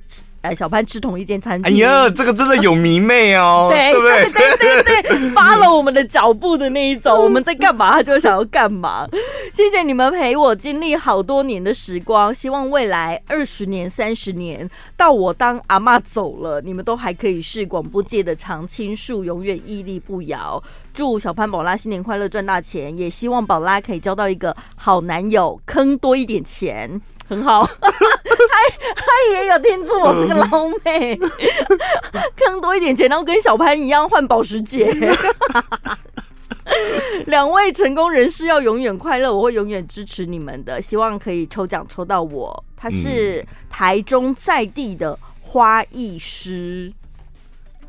[0.55, 1.73] 小潘吃同一间餐厅。
[1.73, 4.31] 哎呀，这个真的有迷妹哦， 对不对？
[4.33, 9.07] 对对对对，发了我们的脚步的那一种，我们在干嘛，他就想要干嘛。
[9.53, 20.63] 谢谢你们陪我经历好多年的时光，希望未来二十年、三十年，到我当阿妈走了，你们都还可以是广播界的常青树，永远屹立不摇。
[20.93, 22.97] 祝小潘宝拉新年快乐，赚大钱！
[22.97, 27.01] 也希望宝拉可以交到一个好男友，坑多一点钱。
[27.29, 31.17] 很好， 他他也有听出我是个老美，
[32.37, 34.93] 坑多一点钱，然后跟小潘一样换保时捷。
[37.27, 40.81] 两位成功人士要永远快乐，我会永远支持你们的。
[40.81, 42.65] 希望可以抽奖抽到我。
[42.77, 46.93] 他是台中在地的花艺师。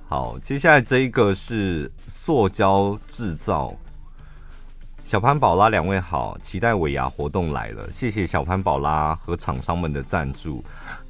[0.08, 3.76] 好，接下来这一个是塑胶制造。
[5.08, 10.62] 小潘宝拉两位好，期待尾牙活动来了，谢谢小潘宝拉和厂商们的赞助，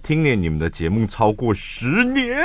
[0.03, 2.37] 听了你们的节目超过十年。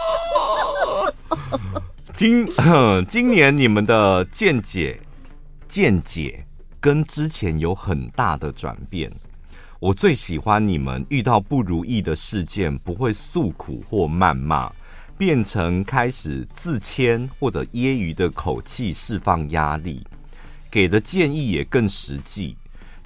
[2.14, 2.48] 今
[3.06, 4.98] 今年你们的见解
[5.68, 6.46] 见解
[6.80, 9.12] 跟之前有很大的转变。
[9.78, 14.72] 我最喜欢你们遇到不如意的事件不会诉苦或谩骂，
[15.18, 20.02] 变成开始自谦或者揶揄的口气释放压力，
[20.74, 22.56] 给的建议也更实际。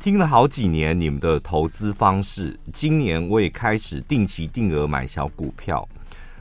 [0.01, 5.87] 听了好几年你们的投资方式，今年我也开始定期定额买小股票。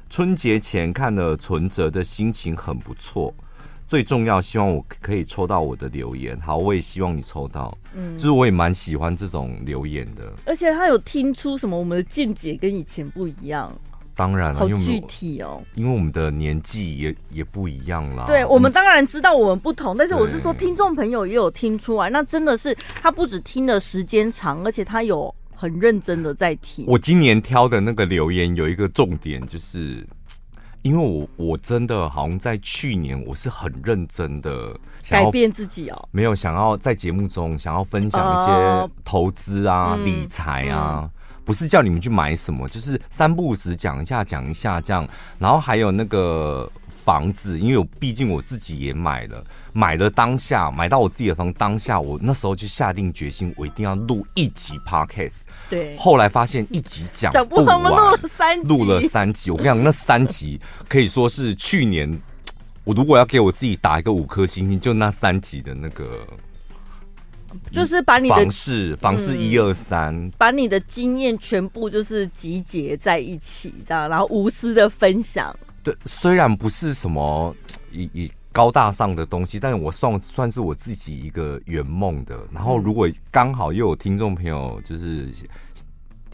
[0.10, 3.34] 春节前看了存折的心情很不错，
[3.90, 6.40] 最重要希望我可以抽到我的留言。
[6.40, 7.78] 好，我也希望你抽到。
[7.94, 10.32] 嗯，就是我也蛮喜欢这种留言的。
[10.46, 11.78] 而且他有听出什么？
[11.78, 13.78] 我们的见解跟以前不一样。
[14.17, 15.63] 当然了，好具体哦。
[15.75, 18.25] 因为我们的年纪也也不一样啦。
[18.27, 22.10] 对，我们当然知道我们不同，但是我是说听众朋友也有听出来。
[22.10, 25.34] 那真的是他不止听的时间长，而且他有。
[25.60, 26.86] 很认真的在听。
[26.88, 30.06] 我今年挑的那个留言有一个重点，就是
[30.84, 41.10] 因为我我真的好像在去年我是很认真的改变自己哦，没有想要在节目中想要分享一些投资啊、uh, 理财啊、嗯，
[41.47, 45.07] 不是叫你们去买什么，就是三不五时讲一下讲一下这样，
[45.39, 46.71] 然后还有那个。
[47.07, 55.43] 房子，因为我毕竟我自己也买了，买了当下买到我自己的房，当下我那时候就下定决心，我一定要录一集 podcast。
[55.69, 59.49] 对，后来发现一集讲不完，录了三集，录了三集。
[59.49, 62.21] 我跟你讲，那三集 可以说是去年，
[62.83, 66.27] 我如果要给我自己打一个五颗星星，就那三集的那个，
[67.72, 75.56] 就是把你的房事房事一二三，把你的经验全部就是集结在一起，这样，然后无私的分享。
[75.84, 77.56] 对虽然不是什么
[77.91, 82.38] 以以高大上的东西，但是我算算是我自己一个圆梦的。
[82.52, 85.30] 然后如果刚好又有听众朋友，就是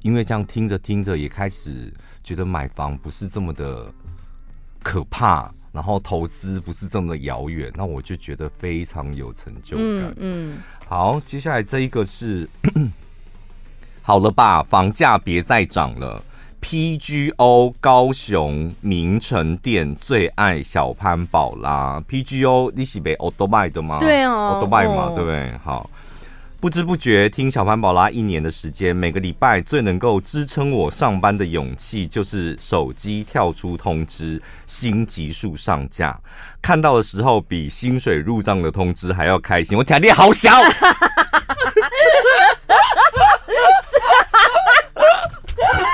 [0.02, 3.94] 因为这样听着听着，也开始觉得买房不是这么的
[4.82, 9.86] 可怕，然后投资不是这么的遥远，那我就觉得非常有成就感。
[9.86, 10.58] 嗯，嗯，
[10.96, 12.48] 好，接下来这一个是
[14.04, 14.62] 好了吧？
[14.62, 16.22] 房价别再涨了。
[16.62, 22.00] PGO 高雄名城店最爱小潘宝拉。
[22.08, 23.98] PGO 你是被欧多卖的吗？
[24.00, 25.58] 对哦，欧多卖嘛，对不对？
[25.64, 25.90] 好，
[26.64, 36.18] 不知不觉听小潘宝拉一年的时间，每个礼拜最能够支撑我上班的勇气，就是手机跳出通知新集数上架，
[36.62, 39.78] 看到的时候比薪水入账的通知还要开心。
[39.78, 40.52] 我体力好小。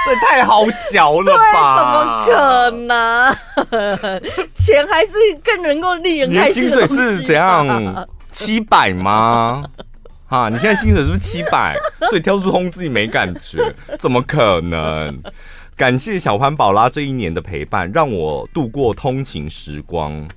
[0.06, 1.78] 这太好小了吧？
[1.80, 3.36] 怎么可能？
[4.54, 6.68] 钱还是更能够令人开心。
[6.68, 8.08] 你的薪水是怎样？
[8.32, 9.64] 七百吗？
[10.30, 11.76] 哈，你现在薪水是不是七百？
[12.08, 13.74] 所以跳出通知你没感觉？
[13.98, 15.22] 怎么可能？
[15.76, 20.28] 感谢小潘宝拉这一年的陪伴，让我度过通勤时光。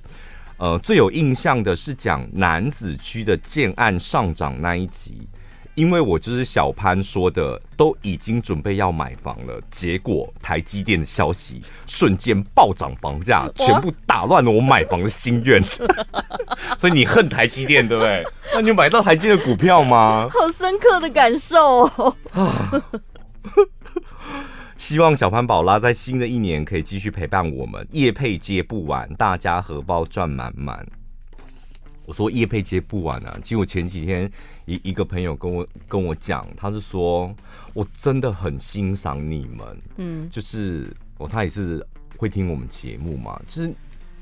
[0.57, 5.27] 呃，最有印象的是讲男子区的建案上涨那一集。
[5.75, 15.63] 因为我就是小潘说的，都已经准备要买房了，结果台积电的消息瞬间暴涨房价，全部打乱了我买房的心愿。
[16.77, 18.23] 所以你恨台积电对不对？
[18.53, 20.27] 那你有买到台积的股票吗？
[20.31, 22.15] 好深刻的感受哦。
[24.77, 30.85] 希望小潘宝拉在新的一年可以继续陪伴我们，夜配接不完，大家荷包赚满满。
[32.05, 33.37] 我说叶配接不完啊！
[33.41, 34.29] 其实我前几天
[34.65, 37.33] 一一个朋友跟我跟我讲，他是说
[37.73, 41.85] 我真的很欣赏你们，嗯，就是哦，他也是
[42.17, 43.73] 会听我们节目嘛，就是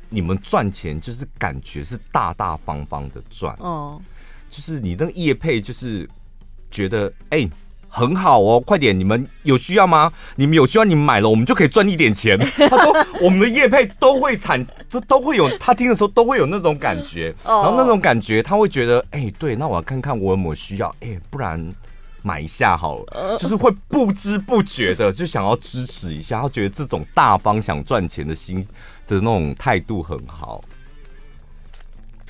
[0.10, 4.02] 你们赚钱就是感觉是大大方方的赚哦，
[4.50, 6.10] 就是你那个业配就是
[6.70, 7.39] 觉得哎。
[7.39, 7.52] 欸
[7.94, 8.98] 很好哦，快点！
[8.98, 10.12] 你们有需要吗？
[10.38, 12.40] 你们有需要，你们买了，我们就可以赚一点钱。
[12.70, 21.62] 他说，我们的业配都会产，都都会有，他听的时候都会有那种感觉，然后那种感觉他会觉得，哎、欸，对，那我要看看我有没有需要，哎、欸，不然
[22.24, 28.66] 买一下好了，就是会不知不觉的就想要支持一下，他觉得这种大方想赚钱的心
[29.06, 30.64] 的那种态度很好。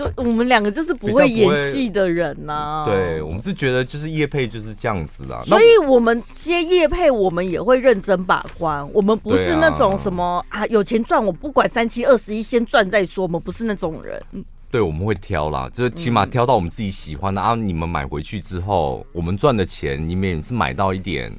[0.03, 2.85] 对，我们两个就是不会演戏的人呐、啊。
[2.85, 5.43] 对，我们是觉得就是叶配就是这样子啦。
[5.45, 8.87] 所以我们接叶配，我们也会认真把关。
[8.93, 13.23] 我们不是那种什么啊，啊，有钱赚我不管三七二十一，先赚再说。
[13.23, 14.21] 我们不是那种人。
[14.69, 17.55] 对，我们会挑啦，就是起码挑到我们自己喜欢的、嗯、啊。
[17.55, 21.31] 你们买回去之后，我们赚的钱，你们也是买到一点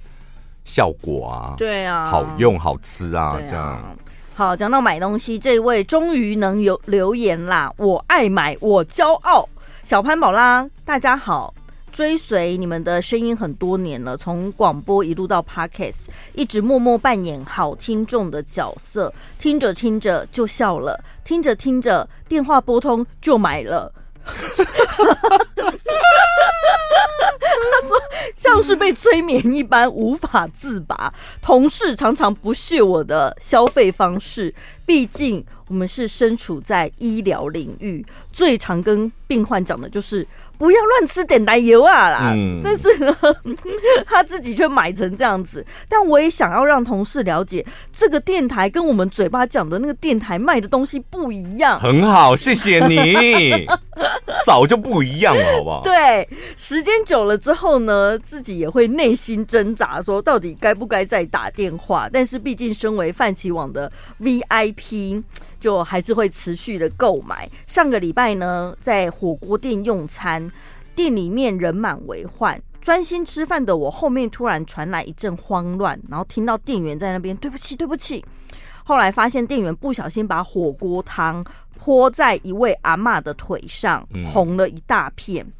[0.65, 1.55] 效果啊。
[1.57, 3.97] 对啊，好用好吃啊，啊这样。
[4.35, 7.71] 好，讲到买东西，这位终于能有留言啦！
[7.77, 9.47] 我爱买，我骄傲。
[9.85, 11.53] 小潘宝拉，大家好，
[11.93, 23.93] 追随你们的声音很多年了，从广播一路到 Podcast，一直默默扮演好听众的角色，听着听着就笑了，听着听着电话拨通就买了。
[27.71, 27.97] 他说
[28.35, 34.55] 像是被催眠一般无法自拔，同事常常不屑我的消费方式，
[34.87, 40.27] 毕竟我们是身处在医疗领域，最常跟病患讲的就是。
[40.59, 42.33] 不要乱吃点奶油啊啦！
[42.35, 43.17] 嗯、但是呢，
[44.07, 45.65] 他自己却买成这样子。
[45.89, 51.81] 但我也想要让同事了解，这个电台跟我们嘴巴讲的那个电台卖的东西不一样。
[51.81, 53.67] 很好，谢谢你。
[54.47, 55.83] 早就不一样了，好不好？
[55.83, 62.09] 对，时间久了之后呢，自己也会内心挣扎，说到底该不该再打电话。
[62.13, 65.23] 但是毕竟身为泛起网的 VIP，
[65.61, 67.49] 就还是会持续的购买。
[67.67, 70.52] 上个礼拜呢，在火锅店用餐。
[70.95, 78.25] 店里面人满为患，专心吃饭的我后面突然传来一阵慌乱，然后听到店员在那边“对不起，对不起”。
[78.85, 81.45] 后来发现店员不小心把火锅汤
[81.79, 85.47] 泼在一位阿妈的腿上，红了一大片。
[85.47, 85.53] 嗯、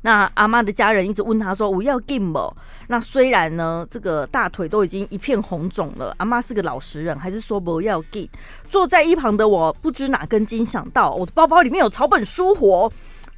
[0.00, 2.56] 那阿妈的家人一直问他说：“我要紧不？”
[2.88, 8.28] 那虽然呢，这个大腿都已经一片红肿了，阿妈是个老实人，还是说不要 game。
[8.68, 12.90] 坐在一旁的我不知哪根筋想到，我的包包里面有草本舒活。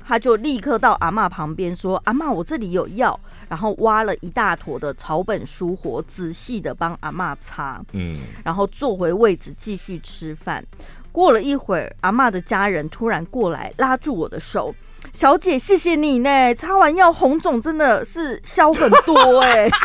[0.07, 7.83] 他就立刻到阿妈旁边说：“阿妈，我这里有药。”然后挖了一大坨的草本舒活，仔细的帮阿妈擦。
[7.93, 10.65] 嗯，然后坐回位置继续吃饭。
[11.11, 14.75] 过了一会儿，阿妈的家人突然过来拉住我的手
[15.13, 19.71] ：“小姐，谢谢你呢，擦完药红肿真的是消很多哎。”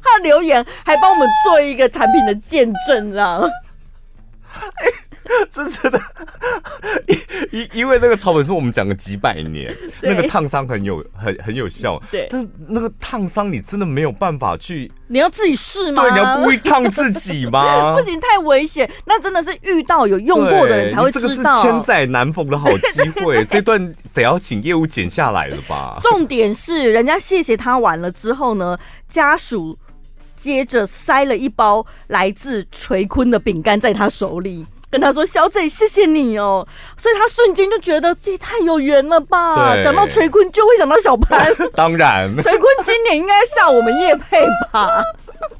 [0.00, 3.42] 他留言还帮我们做一个产品的见证，这样。
[5.52, 6.00] 真真的，
[7.08, 7.18] 因
[7.50, 12.00] 因因为那个草本是我们讲了几百年，那个烫伤很有很很有效。
[12.10, 16.02] 对，但那个烫伤你真的没有办法去，你要自己试吗？
[16.02, 17.94] 对，你要故意烫自己吗？
[17.96, 18.90] 不行，太危险。
[19.06, 21.28] 那真的是遇到有用过的人才会知道。
[21.28, 25.96] 这个是千载难逢的好机会，这段得要请业务剪下来了吧？
[26.02, 28.76] 重点是，人家谢谢他完了之后呢，
[29.08, 29.78] 家属
[30.36, 34.66] 接着塞了一包来自垂坤的饼干在他手里。
[34.94, 36.64] 跟他说：“小姐，谢谢你哦。”
[36.96, 39.76] 所以他瞬间就觉得自己太有缘了吧？
[39.82, 41.52] 讲到垂坤，就会想到小潘。
[41.74, 45.02] 当然，垂坤今年应该下我们叶配吧？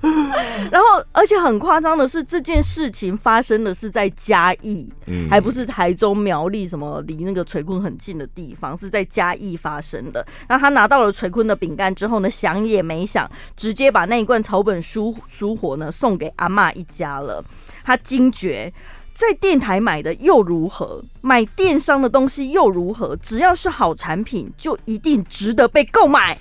[0.71, 10.25] 然后，而且很夸张的是，这件事情发生的是在嘉义，嗯，还不是台中苗栗什么离那个垂坤很近的地方，是在嘉义发生的。
[10.49, 17.45] 那他拿到了垂坤的饼干之后呢，想也没想，直接把那一罐草本书书活呢送给阿妈一家了。
[17.85, 18.73] 他惊觉。
[19.15, 21.05] 在电台买的又如何？
[21.21, 23.15] 买电商的东西又如何？
[23.17, 26.37] 只要是好产品，就一定值得被购买。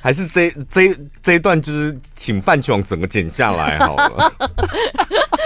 [0.00, 4.32] 还是这这这一段就是请泛起网整个剪下来好了，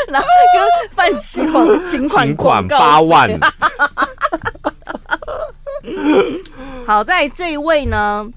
[0.09, 0.63] 然后跟
[0.95, 3.31] 泛起网请款请款八万。
[6.87, 8.31] 好在这一位呢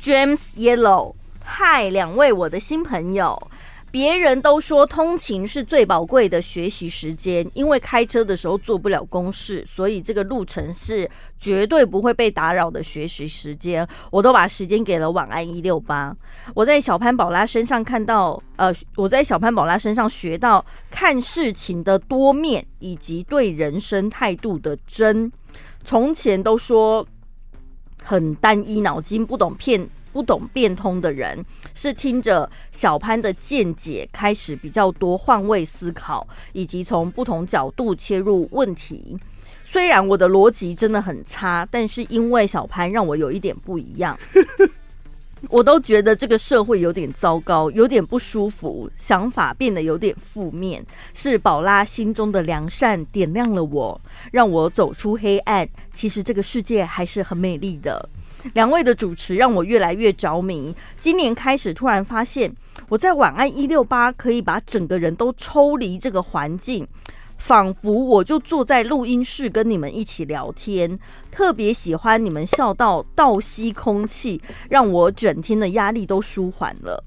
[0.00, 3.50] ，James Yellow，嗨，两位我的新朋友。
[3.92, 13.86] 别人都说通勤是最宝贵的学习时间，因为开车的时候做不了公事，所以这个路程是绝对不会被打扰的学习时间。
[14.10, 16.16] 我都把时间给了晚安一六八。
[16.54, 25.30] 我在小潘宝拉身上看到，呃，我在小潘宝拉身上学到看事情的多面，以及对人生态度的真。
[25.84, 27.06] 从前都说
[28.02, 29.86] 很单一脑筋，不懂骗。
[30.12, 31.44] 不懂变通的人，
[31.74, 39.18] 是听着小潘的见解开始比较多换位思考，以及从不同角度切入问题。
[39.64, 44.18] 虽然我的逻辑真的很差，但是因为小潘让我有一点不一样，
[45.48, 50.84] 我都觉得这个社会有点糟糕，有点不舒服，想法变得有点负面。
[51.14, 53.98] 是宝拉心中的良善点亮了我，
[54.30, 55.66] 让我走出黑暗。
[55.94, 58.08] 其实这个世界还是很美丽的。
[58.54, 60.74] 两位的主持让我越来越着迷。
[60.98, 62.54] 今年开始，突然发现
[62.88, 66.86] 我在晚安一六八可以把整个人都抽离这个环境，
[67.38, 70.98] 仿佛我就坐在录音室跟你们一起聊天。
[71.30, 77.04] 特别喜欢你们笑到倒吸空气，让我整天的压力都舒缓了。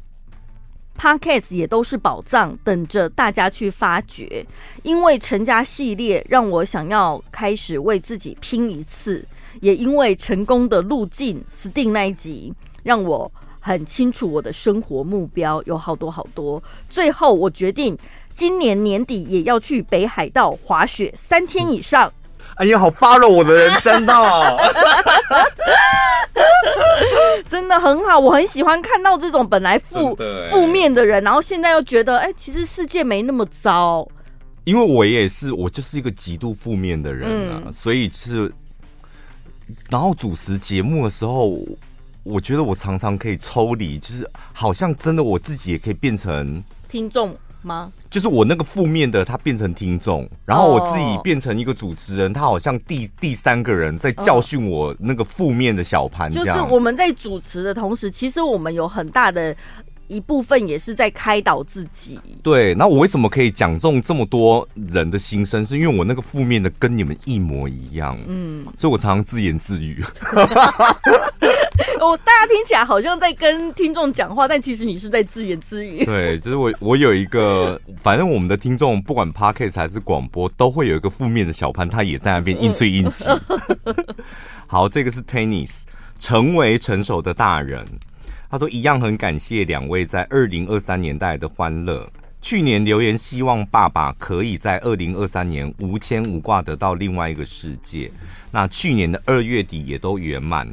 [0.97, 4.45] Podcast 也都是宝藏，等着大家去发掘。
[4.81, 9.25] 因为陈家系列让我想要开始为自己拼一次，
[9.61, 12.53] 也因为成功的路径 Sting 那一集，
[12.83, 16.61] 让我很清楚我的生活目标有好多好多。
[16.89, 17.97] 最后我决定。
[18.37, 22.11] 今年年底也要去北海道滑雪三天以上。
[22.55, 24.57] 哎呀，好 follow 我的人生哦！
[27.47, 30.13] 真的很好，我很喜欢看到这种本来负
[30.51, 34.05] 负面的人，然后现在又觉得，哎、欸，其实世界没那么糟。
[34.65, 38.53] 因为我也是，我就是一个极度负面的人啊，嗯、所以是，
[39.89, 41.57] 然后主持节目的时候，
[42.23, 47.35] 我觉得我常常可以抽离，就是好像真的我自己也可以变成听众。
[47.65, 47.91] 吗？
[48.11, 56.31] 就是我那个负面的，他变成听众，然后我自己变成一个主持人，他好像第第三个人在教训我那个负面的小盘。
[56.31, 59.57] 就是我们在主持的同时，其实我们有很大的
[60.07, 62.19] 一部分也是在开导自己。
[62.43, 65.65] 对，那我为什么可以讲中这么多人的心声？
[65.65, 68.17] 是因为我那个负面的跟你们一模一样。
[68.27, 70.03] 嗯，所以我常常自言自语。
[72.01, 76.05] 我大家听起来好像在跟听众讲话，但其实你是在自言自语。
[76.05, 83.25] 对，就是我，我有一个，反正我们的听众不管 Podcast 还是广播，都会有一个负面的小潘，他也在那边应催应急。
[84.67, 85.81] 好，这个是 Tennis，
[86.19, 87.83] 成为成熟的大人。
[88.49, 92.09] 他说一样很感谢两位在二零二三年带来的欢乐。
[92.41, 98.11] 去年留言希望爸爸可以在二零二三年无牵无挂得到另外一个世界。
[98.51, 100.67] 那去年的二月底也都圆满。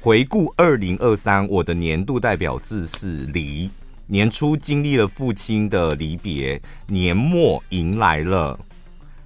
[0.00, 3.68] 回顾二零二三，我的年度代表字是离。
[4.06, 8.58] 年初经历了父亲的离别，年末迎来了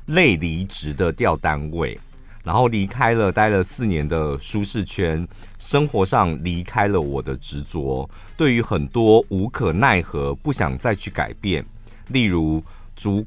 [0.06, 2.00] 累离职的调单位，
[2.42, 5.26] 然后离开了待了四年的舒适圈，
[5.58, 11.64] 生活上离开了我的执着，对于很多无可奈何，不想再去改变，
[12.08, 12.62] 例如
[12.96, 13.24] 主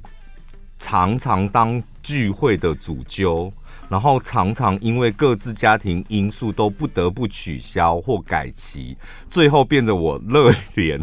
[0.78, 3.52] 常常当聚会的主揪。
[3.88, 8.98] 然后常常因为各自家庭因素都不得不取消或改期，
[9.30, 11.00] 最后变得我热脸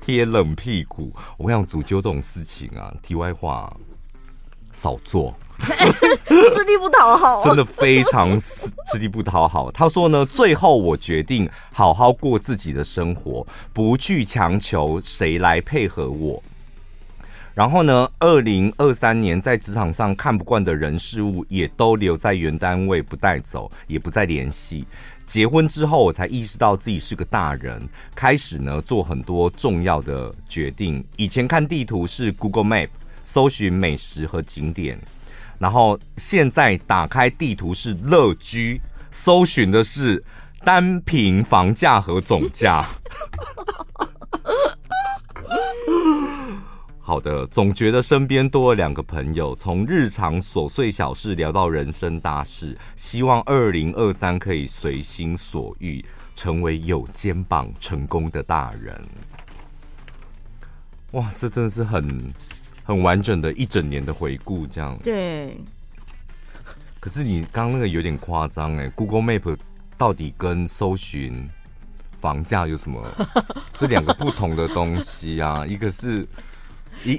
[0.00, 1.14] 贴冷屁股。
[1.36, 3.70] 我跟你讲，主揪这种事情啊，题外话，
[4.72, 5.36] 少做，
[6.28, 9.70] 吃力不讨好，真的非常吃吃力不讨好。
[9.72, 16.42] 他说呢，最后我决定好好过自己的生活，不去强求谁来配合我。
[17.54, 24.86] 然后呢，二零二三年在职场上看不惯的人事物也都留在原单位不带走，也不再联系。
[25.24, 27.82] 结婚之后，我才意识到自己是个大人，
[28.14, 31.02] 开始呢做很多重要的决定。
[31.16, 32.88] 以前看地图是 Google Map
[33.24, 35.00] 搜寻美食和景点，
[35.58, 38.80] 然后现在打开地图是乐居，
[39.10, 40.22] 搜寻的是
[40.64, 42.86] 单坪房价和总价。
[47.00, 52.76] 好的，总觉得身边多了两个朋友，从日常琐碎小事聊到人生大事。
[52.96, 56.04] 希望二零二三可以随心所欲，
[56.34, 59.00] 成为有肩膀成功的大人。
[61.12, 62.34] 哇，这真的是很
[62.86, 64.96] 很完整的一整年的回顾，这样。
[65.02, 65.58] 对。
[67.00, 69.56] 可是你刚刚那个有点夸张哎，Google Map
[69.98, 71.48] 到底跟搜寻
[72.18, 73.02] 房价有什么？
[73.78, 76.26] 这两个不同的东西啊，一个是。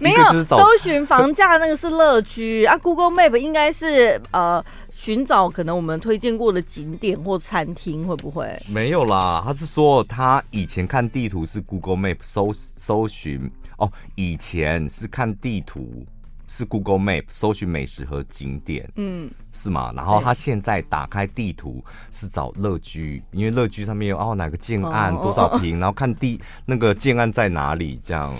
[0.01, 4.61] 没有搜寻房价那个是乐居啊，Google Map 应该是呃
[4.91, 8.59] 寻找可能我们推荐过的景点或餐厅，会不会？
[8.72, 16.06] 没有啦，他是说他以前看地图是 Google Map 搜搜寻哦，以前是看地图
[16.48, 19.92] 是 Google Map 搜寻美食和景点，嗯，是吗？
[19.96, 28.34] 然后他现在打开地图是找乐居，因为乐居上面有哦哪个建案多少坪，哦哦哦，然后看地那个建案在哪里这样。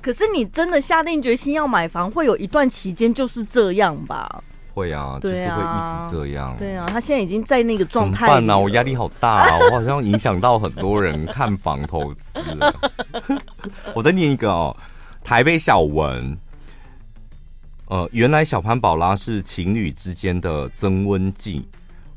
[0.00, 4.42] 可是你真的下定决心要买房，会有一段期间就是这样吧？
[4.76, 6.54] 会啊，就是会一直这样。
[6.58, 8.26] 对啊，他现在已经在那个状态。
[8.26, 8.58] 怎么办呢？
[8.58, 9.58] 我压力好大啊！
[9.72, 12.38] 我好像影响到很多人看房投资。
[13.94, 14.76] 我再念一个哦，
[15.24, 16.36] 台北小文。
[17.86, 21.66] 呃，原来小潘宝拉是情侣之间的增温剂。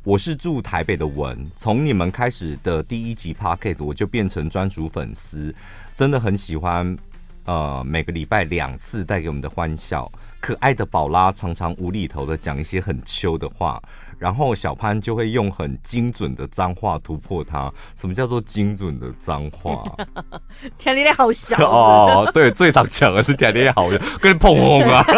[0.03, 5.55] 我是住台北的文，从你们开始的第一集 Podcast 我就变成专属粉丝，
[5.95, 6.97] 真的很喜欢。
[7.45, 13.81] 呃，每个礼拜两次带给我们的欢笑，可爱的宝拉常常无厘头的讲一些很秋的话，
[14.17, 17.71] 然后小潘就会用很精准的脏话突破他。
[17.95, 19.83] 什么叫做精准的脏话？
[20.77, 25.03] 天你好小 哦，对，最常讲的是天你好小，跟你碰碰啊。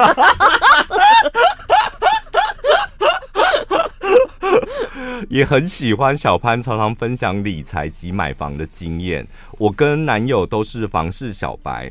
[5.29, 9.25] 也很喜欢小潘常常分享理财及买房的经验。
[9.51, 11.89] 我跟男友都是房市小白。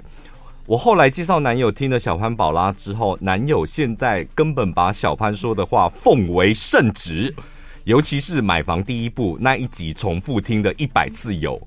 [0.70, 7.34] 我后来介绍男友听了小潘宝拉之后，男友现在根本把小潘说的话奉为圣旨，
[7.82, 11.60] 尤其是买房第一步那一集，重复听了一百次有。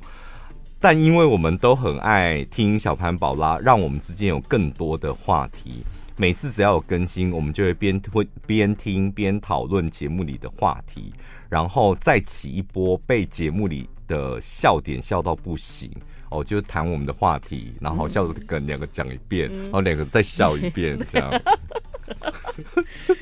[0.79, 5.83] 但因为我们都很爱听小潘宝拉，让我们之间有更多的话题。
[6.15, 11.13] 每次只要有更新，我们就会边会边听边讨论节目里的话题，
[11.49, 15.91] 然后再起一波被节目里的笑点笑到不行
[16.33, 21.29] 哦，就谈我们的话题，然后好笑的跟两个讲一遍，嗯、然后两个再笑一遍， 这样。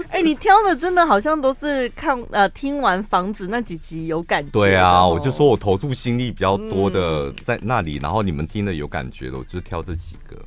[0.10, 4.50] 哎、欸，你挑的真的好像都是看呃听完房子那几集有感觉。
[4.52, 10.38] 对啊，我就说我投注心力比较多的在那里，嗯、然后你们听的有感觉的，我就挑这几个。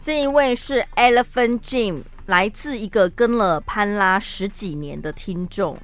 [0.00, 5.78] 这一位是 Elephant Jim，来自一个跟了潘拉十几年的听众。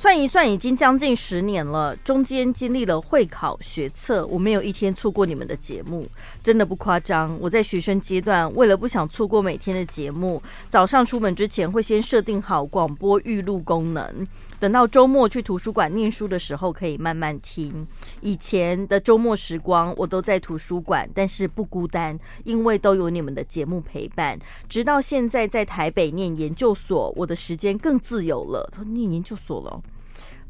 [0.00, 1.96] 算一算，已经将近十年了。
[1.96, 6.06] 中间经历了会考、学测，我没有一天错过你们的节目，
[6.40, 7.36] 真的不夸张。
[7.40, 14.24] 我在学生阶段，为了不想错过每天的节目，早上出门之前会先设定好广播预录功能，
[14.60, 17.86] 等到周末去图书馆念书的时候可以慢慢听。
[18.20, 24.38] 以前的周末时光，我都在图书馆，但是不孤单，因为都有你们的节目陪伴。
[24.68, 28.68] 直到现在在台北念研究所，我的时间更自由了。
[28.72, 29.80] 他念研究所了。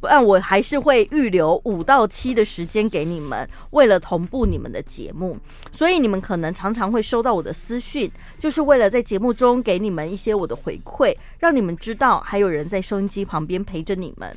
[0.00, 5.36] 不然我还是会预留五到七的时间给你们，为了同步你们的节目，
[5.72, 14.36] 所以你们可能常常会收到我的私讯，就是为了在节目中给你们一些我的回馈，让你们知道还有人在收音机旁边陪着你们。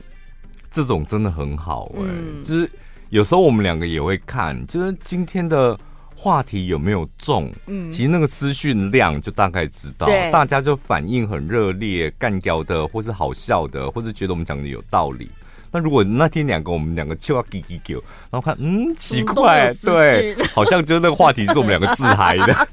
[0.70, 2.70] 这种真的很好哎、欸，嗯、就是
[3.10, 5.78] 有时候我们两个也会看，就是今天的
[6.16, 15.30] 话题有没有中，嗯，其实那个私讯量就大概知道，大家就反应很热烈，干掉的，或是好笑的，或是觉得我们讲的有道理。
[15.72, 17.96] 那如果那天两个我们两个就要叽叽叫，
[18.30, 22.46] 然后看嗯奇怪，对，好像就是那个话题是我们两个自嗨的。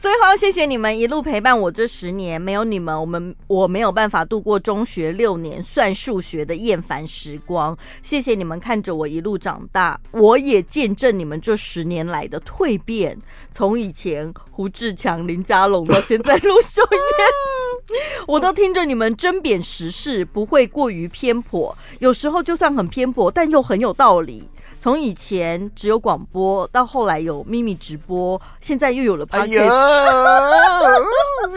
[0.00, 7.76] 最后谢谢你们一路陪伴我这十年，没有你们，我们我没有办法度过中学六年算数学的厌烦时光。
[8.02, 13.16] 谢谢你们看着我一路长大，我也见证你们这十年来的蜕变，
[13.52, 17.61] 从以前胡志强、林佳龙到现在陆秀燕，
[18.26, 21.76] 我都听着你们针砭时事，不会过于偏颇。
[21.98, 24.48] 有时候就算很偏颇，但又很有道理。
[24.80, 29.70] 从以前只有广播，到后来有秘密直播，现在又有了 Podcast。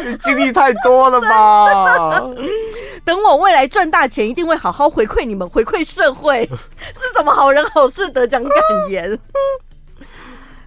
[0.03, 2.21] 你经历太多了吧？
[3.03, 6.45] 等我未来赚大钱，一定会好好回馈你们，回馈社会。
[6.93, 8.51] 是什么好人好事得奖感
[8.89, 9.17] 言？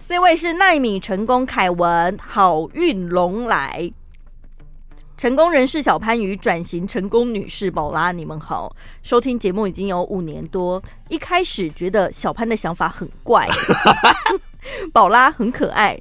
[0.05, 3.91] 这位是奈米成功凯文，好运龙来。
[5.19, 8.73] 成功人士小潘与转型成功女士宝拉，你们好！
[9.03, 13.45] 收听节目已经有五年多，一开始觉得小潘的想法很怪，
[14.93, 15.99] 宝拉很可爱，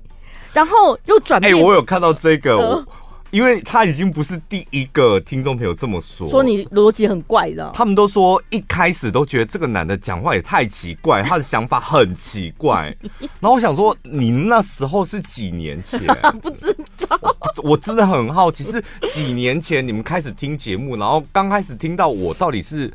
[0.53, 1.53] 然后又转变。
[1.53, 2.59] 哎、欸，我有看到这个。
[2.59, 2.87] 呃
[3.31, 7.71] 因为他已经不是第一个听众朋友这么说，说你逻辑很怪的。
[7.75, 12.97] 他们都说一开始都觉得这个男的讲话也太奇怪，他的想法很奇怪。
[13.41, 16.01] 然后我想说，你那时候是几年前？
[16.41, 16.75] 不知
[17.09, 17.19] 道。
[17.63, 22.93] 我真的很好奇，是几年前你们开始听节目，然后刚开始听到我到底是。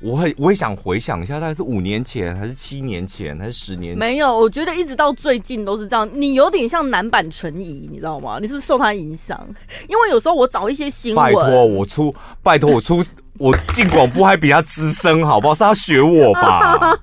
[0.00, 3.98] 我会，我也想回想一下，大概是五年前，还是七年前，还是十年前？
[3.98, 6.08] 没有，我觉得一直到最近都是这样。
[6.12, 8.38] 你有点像男版陈怡，你知道吗？
[8.38, 9.40] 你是不是受他影响？
[9.88, 13.02] 因为有时候我找一些新闻，拜托我出，拜托我出，
[13.38, 15.54] 我进广播还比他资深，好不好？
[15.54, 16.94] 是他学我吧？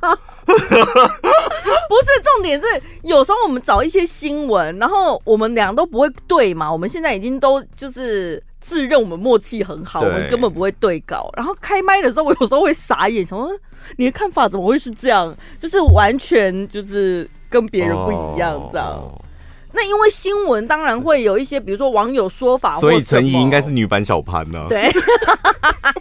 [0.46, 0.66] 不是，
[2.24, 2.66] 重点是
[3.04, 6.72] 有时候我们找一些新闻，然后我们俩都不会对嘛。
[6.72, 8.44] 我们现在已经都就是。
[8.64, 11.30] 自认我们默契很好，我们根本不会对稿。
[11.36, 13.52] 然后开麦的时候，我有时候会傻眼， 想说
[13.98, 15.36] 你的看法怎么会是这样？
[15.60, 18.88] 就是完全就是跟别人不一样这样。
[18.88, 19.22] 哦、
[19.74, 24.66] 那因为新闻当然会有一些，比如说网友说法，所以陈怡应该是女版小潘呢、啊。
[24.70, 24.90] 对，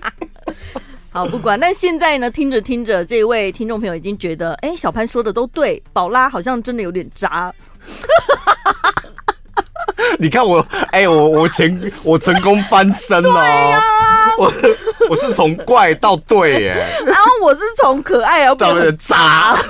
[1.11, 1.59] 好不管。
[1.59, 7.53] 但现在呢，听着听着，这位听众朋友已经觉得，哎、欸，小潘说的都对，宝拉好像真的有点渣。
[10.19, 13.81] 你看我，哎、欸，我我成我成功翻身了，啊、
[14.39, 14.53] 我
[15.09, 19.59] 我是从怪到对耶，然后我是从可爱而变成渣。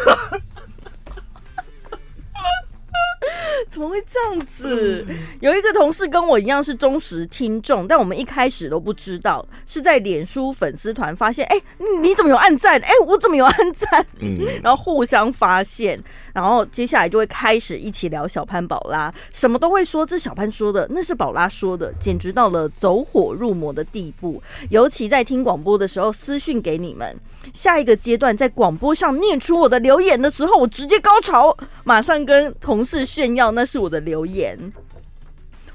[3.71, 5.07] 怎么会这样子？
[5.41, 11.63] 有一个同事跟我一样是忠实听众，但我们一开始都不知道，是在脸书粉丝团发现，哎、欸，
[12.03, 12.79] 你怎么有暗赞？
[12.83, 14.05] 哎、欸，我怎么有暗赞？
[14.21, 15.99] 嗯， 然后互相发现，
[16.33, 24.43] 然后接下来就会开始一起聊小潘宝拉，什么都会说，这小潘说的，那是宝拉说的，简直到了走火入魔的地步。
[24.71, 27.17] 尤其在听广播的时候，私讯给你们，
[27.53, 33.53] 下一个阶段在广播上念出我的留言的时候，我直接高潮，马上跟同事炫耀。
[33.53, 34.59] 那是我的留言。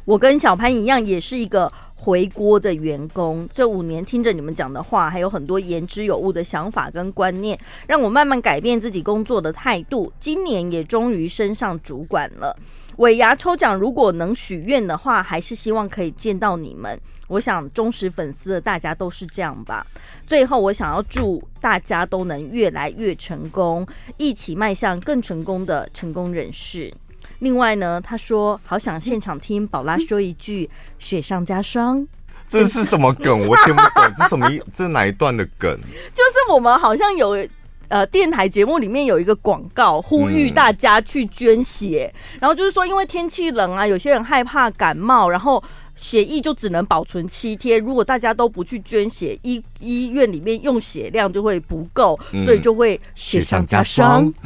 [0.07, 3.45] 我跟小潘一样，也是一个回锅的员工。
[3.51, 10.09] 这五年听着你们讲的话，还有很多言之有物的想法跟观念，让我慢慢改变自己工作的态度。
[10.17, 12.57] 今年也终于升上主管了。
[12.99, 16.97] 尾牙抽奖，如果能许愿的话，还是希望可以见到你们。
[17.27, 19.85] 我想忠实粉丝的大家都是这样吧。
[20.25, 23.85] 最后，我想要祝大家都能越来越成功，
[24.15, 26.93] 一起迈向更成功的成功人士。
[27.39, 32.07] 另外呢，他说好想现场听宝拉说一句“雪上加霜”，
[32.49, 33.47] 这是什么梗？
[33.47, 34.61] 我听不懂，这是什么意？
[34.75, 35.77] 这是哪一段的梗？
[36.13, 37.47] 就是我们好像有
[37.89, 45.63] 呃电台节目里面有一个广告，呼吁大家去捐血，嗯、然后就是说因为天气冷啊，有些人害怕感冒，然后
[45.95, 47.79] 血液就只能保存七天。
[47.79, 54.33] 如果大家都不去捐血，医医院里面用血量就会不够，嗯、所以就会雪上加霜。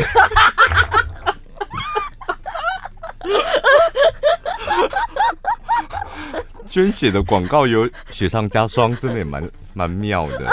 [6.68, 10.46] 捐血的广告有雪上加霜，真的也蛮蛮妙的。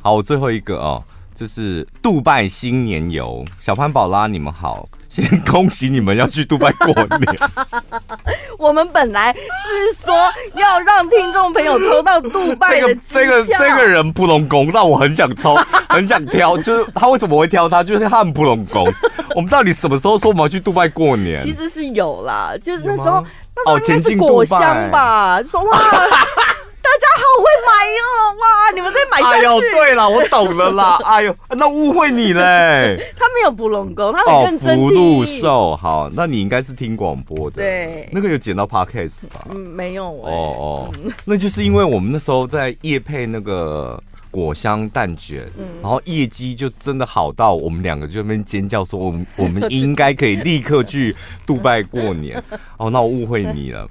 [0.00, 1.02] 好，我最后一个哦，
[1.34, 4.88] 就是杜拜新年游，小潘宝拉，你们好，
[5.22, 7.38] 先恭喜你们要去杜拜过年。
[8.58, 10.14] 我们本来是说
[10.54, 15.54] 要让听众朋友抽到杜拜的机，这个这个这个人普龙宫，让我很想抽，
[15.88, 18.86] 很想挑，就是他为什么会挑他，就是他很普拢拱。
[19.34, 21.42] 我们到底什么时候说我们要去杜拜过年？
[21.42, 23.24] 其实是有啦，就是那时候。
[23.58, 25.40] 那时候应该是果香吧？
[25.50, 26.44] 说哇，大家好会买哦！
[26.44, 26.45] 哇，
[28.76, 29.38] 你们再买下去。
[29.38, 30.98] 哎呦，对了，我懂了啦。
[31.08, 32.96] 哎呦，那误会你嘞。
[33.18, 34.88] 他没有不拢拱，他很认真听。
[34.88, 37.56] 福禄寿，好，那你应该是听广播的。
[37.56, 39.46] 对，那个有剪到 podcast 吧？
[39.50, 40.04] 嗯，没有。
[40.04, 40.92] 哦哦，
[41.24, 44.00] 那就是因为我们那时候在夜配那个。
[44.28, 45.50] 果香蛋卷，
[45.80, 51.16] 然后业绩就真的好到我们两个就在那边尖叫说，我们 我们应该可以立刻去
[51.46, 52.42] 杜拜过年。
[52.76, 53.88] 哦，那我误会你了，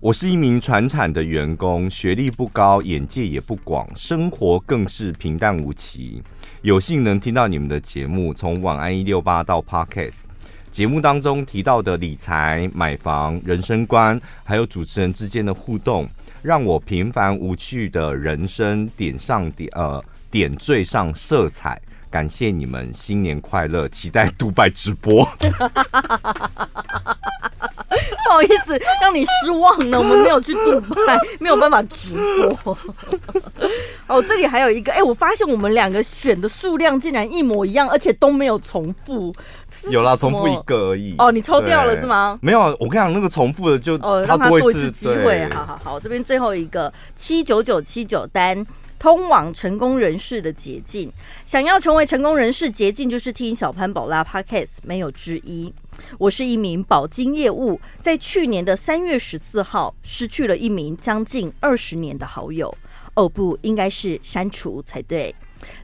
[0.00, 6.22] 我是一名传产的员工，学历不高，眼界也不广，生活更是平淡无奇。
[6.62, 10.22] 有幸能听到你们的节目，从晚安一六八到 Podcast
[10.70, 16.08] 节目当中提到的理财、买房、人生观，还有主持人之间的互动。
[16.42, 23.88] 让我平凡无趣的人生点上点呃点缀上色彩，感谢你们，新年快乐！
[23.88, 25.28] 期待杜拜直播。
[28.24, 32.14] 不好意思，让你失望了，我们没有去杜拜，没有办法直
[32.62, 32.76] 播。
[34.06, 39.34] 哦，这里还有一个，哎、欸，我发现我们两个选的数量竟然一模一样，而且都没有重复。
[39.90, 41.14] 有啦，重复一个而已。
[41.18, 42.38] 哦，你抽掉了是吗？
[42.42, 45.48] 没有，我跟你讲，那个重复的就哦，让他多一次机会。
[45.50, 48.64] 好好好，这边最后一个七九九七九单。
[48.98, 51.10] 通往成功人士的捷径，
[51.46, 55.72] 想要成为成功人士，捷径就是听小潘宝拉 Podcast，没有之一。
[56.18, 62.76] 我是一名保金业务，在去年的三月十四号失去了一名将近二十年的好友。
[63.14, 65.34] 哦，不，应该是删除才对。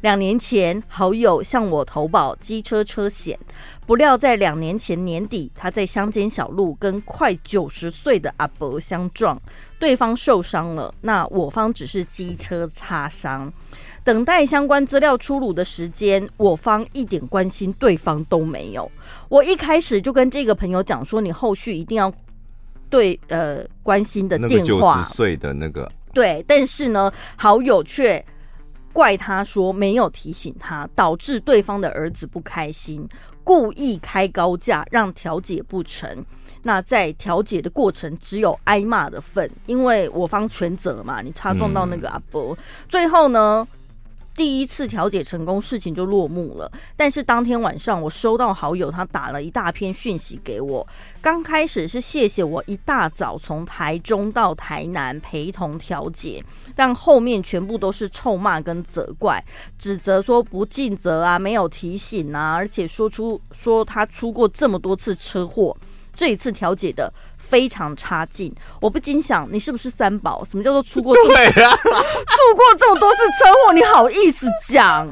[0.00, 3.38] 两年前，好友向我投保机车车险，
[3.86, 9.40] 不料在两年前年底，他在乡间小路跟快九十岁的阿伯相撞，
[9.78, 13.52] 对方受伤了，那我方只是机车擦伤。
[14.02, 18.90] 等待相关资料出炉的时间，我方一点关心对方都没有。
[19.28, 22.12] 我一开始就跟这个朋友讲说，你后续一定要
[22.90, 24.98] 对呃关心的电话。
[24.98, 28.24] 九十岁的那个对，但是呢，好友却。
[28.94, 33.06] 怪他说没有提醒他，导致对方的儿子不开心，
[33.42, 36.24] 故意开高价让调解不成。
[36.62, 42.56] 那在调解的过程只有挨骂的份，因为我方全责嘛，你插撞到那个阿伯，嗯、
[42.88, 43.66] 最后呢。
[44.36, 46.70] 第一次调解成功，事情就落幕了。
[46.96, 50.86] 但是当天晚上，我收到好友他打了一大篇讯息给我。
[51.22, 59.42] 刚开始是谢谢我一大早从台中到台南陪同调解，但后面全部都是臭骂跟责怪，
[59.78, 65.76] 指责说不尽责啊，没有提醒啊，而且说出说他出过这么多次车祸，
[66.12, 67.12] 这一次调解的。
[67.48, 70.42] 非常差劲，我不禁想，你是不是三宝？
[70.44, 71.14] 什么叫做出过？
[71.14, 75.06] 对呀、啊，出过这么多次车祸，你好意思讲？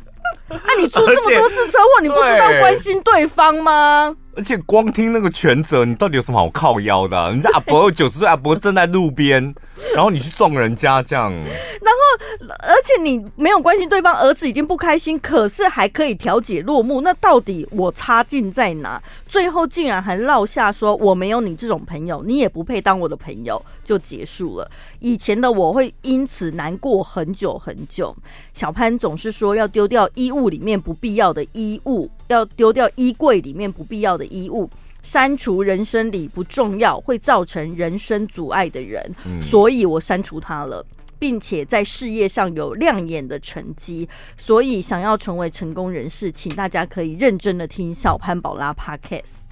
[0.49, 4.16] 那、啊，你出这么多次车祸，你不知道关心对方吗？
[4.35, 7.28] 而且光听那个全责，你到底有什么好靠腰的、啊？
[7.28, 9.55] 人家阿伯九十岁， 阿伯站在路边，
[9.95, 11.45] 然后你去撞人家这样，然
[11.93, 17.03] 后而且你没有关心对方儿子已经不开心，可是还可以调解落幕。
[17.03, 19.03] 那到底我差劲在哪？
[19.26, 24.70] 最后竟然还落下说我没有你这种朋友，你也不配当我的朋友，就结束了。
[25.01, 28.16] 以前的我会因此难过很久很久。
[28.55, 34.68] 小潘总是说要丢掉衣物里面不必要的衣物，要丢掉衣柜里面不必要的衣物，
[35.03, 40.85] 删除人生里不重要会造成人生阻碍的人，嗯、所以我删除他了，
[41.18, 44.09] 并且在事业上有亮眼的成绩。
[44.37, 49.43] 所以想要成为成功人士，请大家可以认真的听小潘宝拉 Podcast。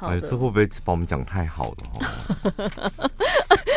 [0.00, 2.52] 哎，这会不会把我们讲太好了？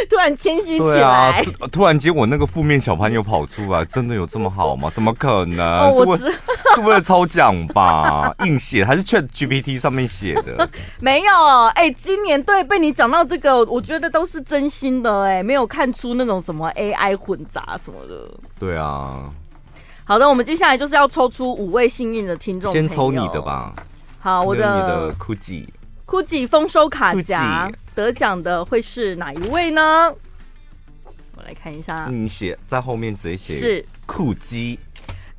[0.09, 1.41] 突然谦虚起来，啊，
[1.71, 4.89] 突然间我那个负面小潘又跑出来，真的有这么好吗？
[4.95, 5.65] 怎么可能？
[5.65, 6.31] 哦、我是为
[6.75, 8.33] 是为了抽奖吧？
[8.45, 10.67] 硬写还是 Chat GPT 上面写的？
[10.99, 11.31] 没有，
[11.75, 18.29] 哎、欸，今年对被你讲到这个，我觉得都是真心的，哎，没有看出那种什么 AI 混杂什么的。
[18.59, 19.29] 对啊，
[20.03, 23.73] 好的，我们接下来就是要抽出五位幸运的听众，先抽你的吧。
[24.19, 25.65] 好，我的你的 Gucci。
[26.09, 30.11] GUCCI 丰收卡夹得奖的会是哪一位呢？
[31.35, 33.85] 我来看一下，你写在后面直接写是。
[34.07, 34.79] 酷鸡，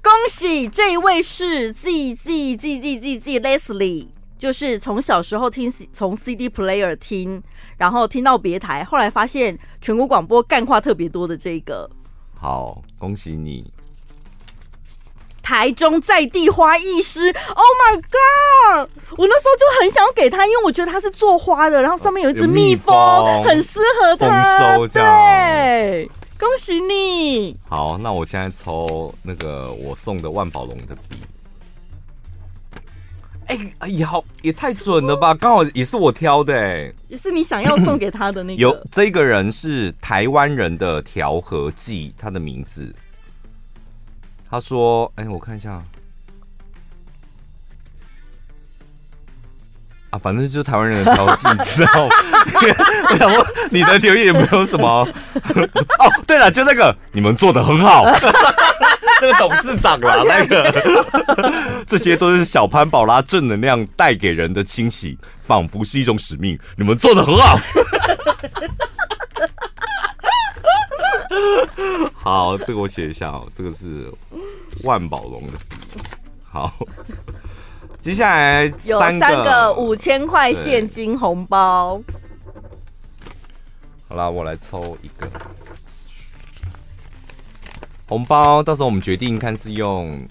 [0.00, 4.06] 恭喜这一位是 Z Z Z Z Z Z Leslie，
[4.38, 7.42] 就是从小时候听从 CD player 听，
[7.76, 11.90] 然后听到别台，后来发现全国广播干话特别多的这个，
[12.36, 13.68] 好，恭喜你。
[15.50, 18.88] 台中在地花艺师，Oh my god！
[19.18, 24.78] 我那时候就很想给他，因为我觉得他是做花的，然后上面有一只蜜蜂，蜂很适合他。
[24.86, 27.56] 对，恭喜你！
[27.68, 31.16] 好，那我现在抽那个我送的万宝龙的笔。
[33.48, 35.34] 哎、欸，哎呀，也太准了吧！
[35.34, 38.62] 刚好也是我挑的，哎，也是你想要送给他的那个。
[38.62, 42.94] 有这个人是台湾人的调和剂，他的名字。
[44.50, 45.80] 他说：“哎、我看一下
[50.10, 52.14] 啊，反正就是台湾人的调剂，知道吗？
[53.10, 55.06] 我想问你的留言有没有什么？
[56.00, 58.02] 哦，对了，就那个，你们做的很好，
[59.22, 66.58] 那个董事长啦，那个，这些都是小潘宝拉正能量带给人的惊喜，仿佛是一种使命。
[66.76, 67.56] 你们做的很好。
[72.22, 73.48] ”好，这个我写一下哦。
[73.54, 74.12] 这个是
[74.84, 75.76] 万宝龙的笔。
[76.42, 76.72] 好，
[77.98, 82.00] 接下来有三个五千块现金红包。
[84.08, 85.30] 好啦，我来抽一个
[88.08, 88.62] 红包。
[88.62, 90.26] 到时候我们决定看是用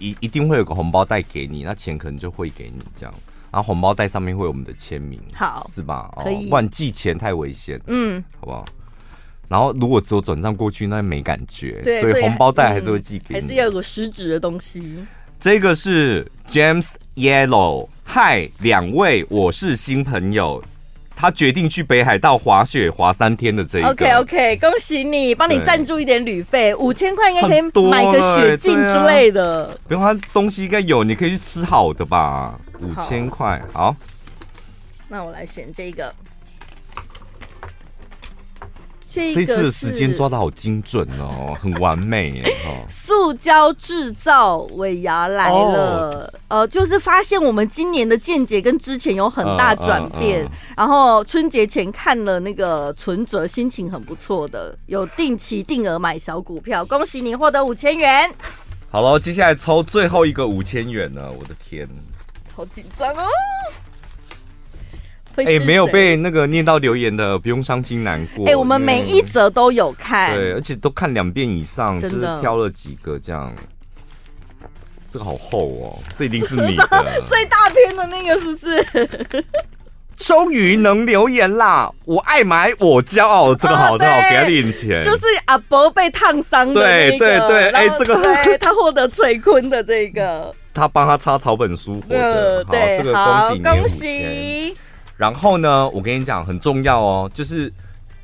[0.00, 3.14] 一一定会有个红包袋给你，那钱可能就会给你这样。
[3.52, 6.12] 然后红包袋上面会有我们的签名，好是吧？
[6.16, 7.80] 可以，不然寄钱太危险。
[7.86, 8.64] 嗯，好不好？
[9.48, 15.04] 然后如果只有转账过去，那没感觉，所以红包袋还是会寄给你，还是要有个实质的东西。
[15.38, 20.62] 这个是 James Yellow，嗨，两位，我是新朋友，
[21.14, 23.88] 他决定去北海道滑雪滑三天的这一个。
[23.88, 29.66] OK OK，恭喜你，帮你赞助一点旅费，五千块应该可以买个雪镜之类的。
[29.66, 32.58] 啊、不用，他东西应该有，你可以去吃好的吧？
[32.80, 33.94] 五千块，好。
[35.08, 36.14] 那我来选这个。
[39.14, 42.54] 这次的时间抓的好精准哦， 很完美耶！
[42.88, 50.44] 塑胶制造尾牙来了，哦、呃，就是发现我们今年的见解跟之前有很大转变。
[50.44, 58.32] 嗯嗯嗯、然后春节前看了那个存折，心情很不错的，有定期定额买小股票，恭喜你获得五千元。
[58.90, 61.30] 好了，接下来抽最后一个五千元呢！
[61.30, 61.88] 我的天，
[62.54, 63.26] 好紧张哦！
[65.36, 68.46] 哎、欸，没有被那个念到留言的，不用伤心难过。
[68.46, 73.52] 哎、欸，我们每一则都有看，对，而且都看两遍以上，就是挑了几个这样。
[75.10, 76.88] 这个好厚哦，这一定是你的
[77.28, 79.44] 最大篇的那个，是不是？
[80.16, 81.90] 终于能留言啦！
[82.04, 83.52] 我爱买，我骄傲。
[83.54, 85.02] 这个好，这个好，给他点钱。
[85.04, 87.68] 就是阿伯被烫伤的，对对对。
[87.70, 88.14] 哎，这个
[88.58, 92.64] 他获得垂坤的这个，他帮他擦草本书获得。
[92.64, 94.76] 好，这个恭喜恭喜。
[95.16, 97.72] 然后呢，我跟你讲很重要哦，就是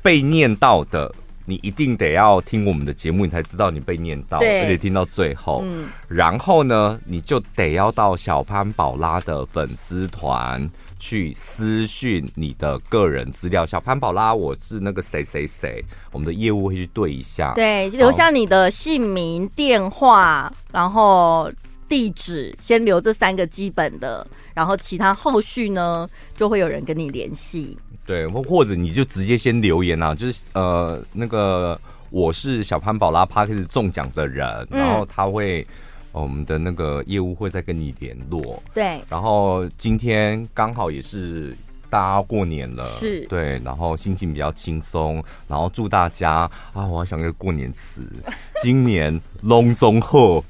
[0.01, 1.13] 被念到的，
[1.45, 5.61] 你一定得要听我们的节目，你才知道你被念到，而且听到最后。
[5.63, 5.87] 嗯。
[6.07, 10.69] 然后呢，你就得要到小潘宝拉的粉丝团
[10.99, 13.65] 去私讯你的个人资料。
[13.65, 17.53] 小潘宝拉，我是那个谁谁谁，我们的业务会去对一下。
[17.55, 21.49] 对，留下你的姓名、电话，然后。
[21.91, 27.77] 地址，先留这三个基本的，然后其他后续呢就会有人跟你联系。
[28.05, 31.77] 对，或或者你就直接先留言啊，就是呃那个
[32.09, 35.67] 我是小潘宝拉 Podcast 中奖的人，嗯、然后他会
[36.13, 38.63] 我们的那个业务会再跟你联络。
[38.73, 41.53] 对，然后今天刚好也是。
[41.91, 48.01] 大家过年了，是对，然后心情比较轻松，然后祝大家啊，我要想个过年词，
[48.63, 50.41] 今年龙中贺，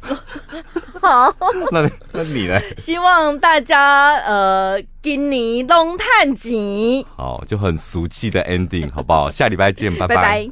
[1.01, 1.33] 好，
[1.73, 2.59] 那那你呢？
[2.77, 9.31] 希望大家呃，今年龙探吉，好，就很俗气的 ending，好不好？
[9.31, 10.15] 下礼拜见，拜拜。
[10.15, 10.49] 拜拜。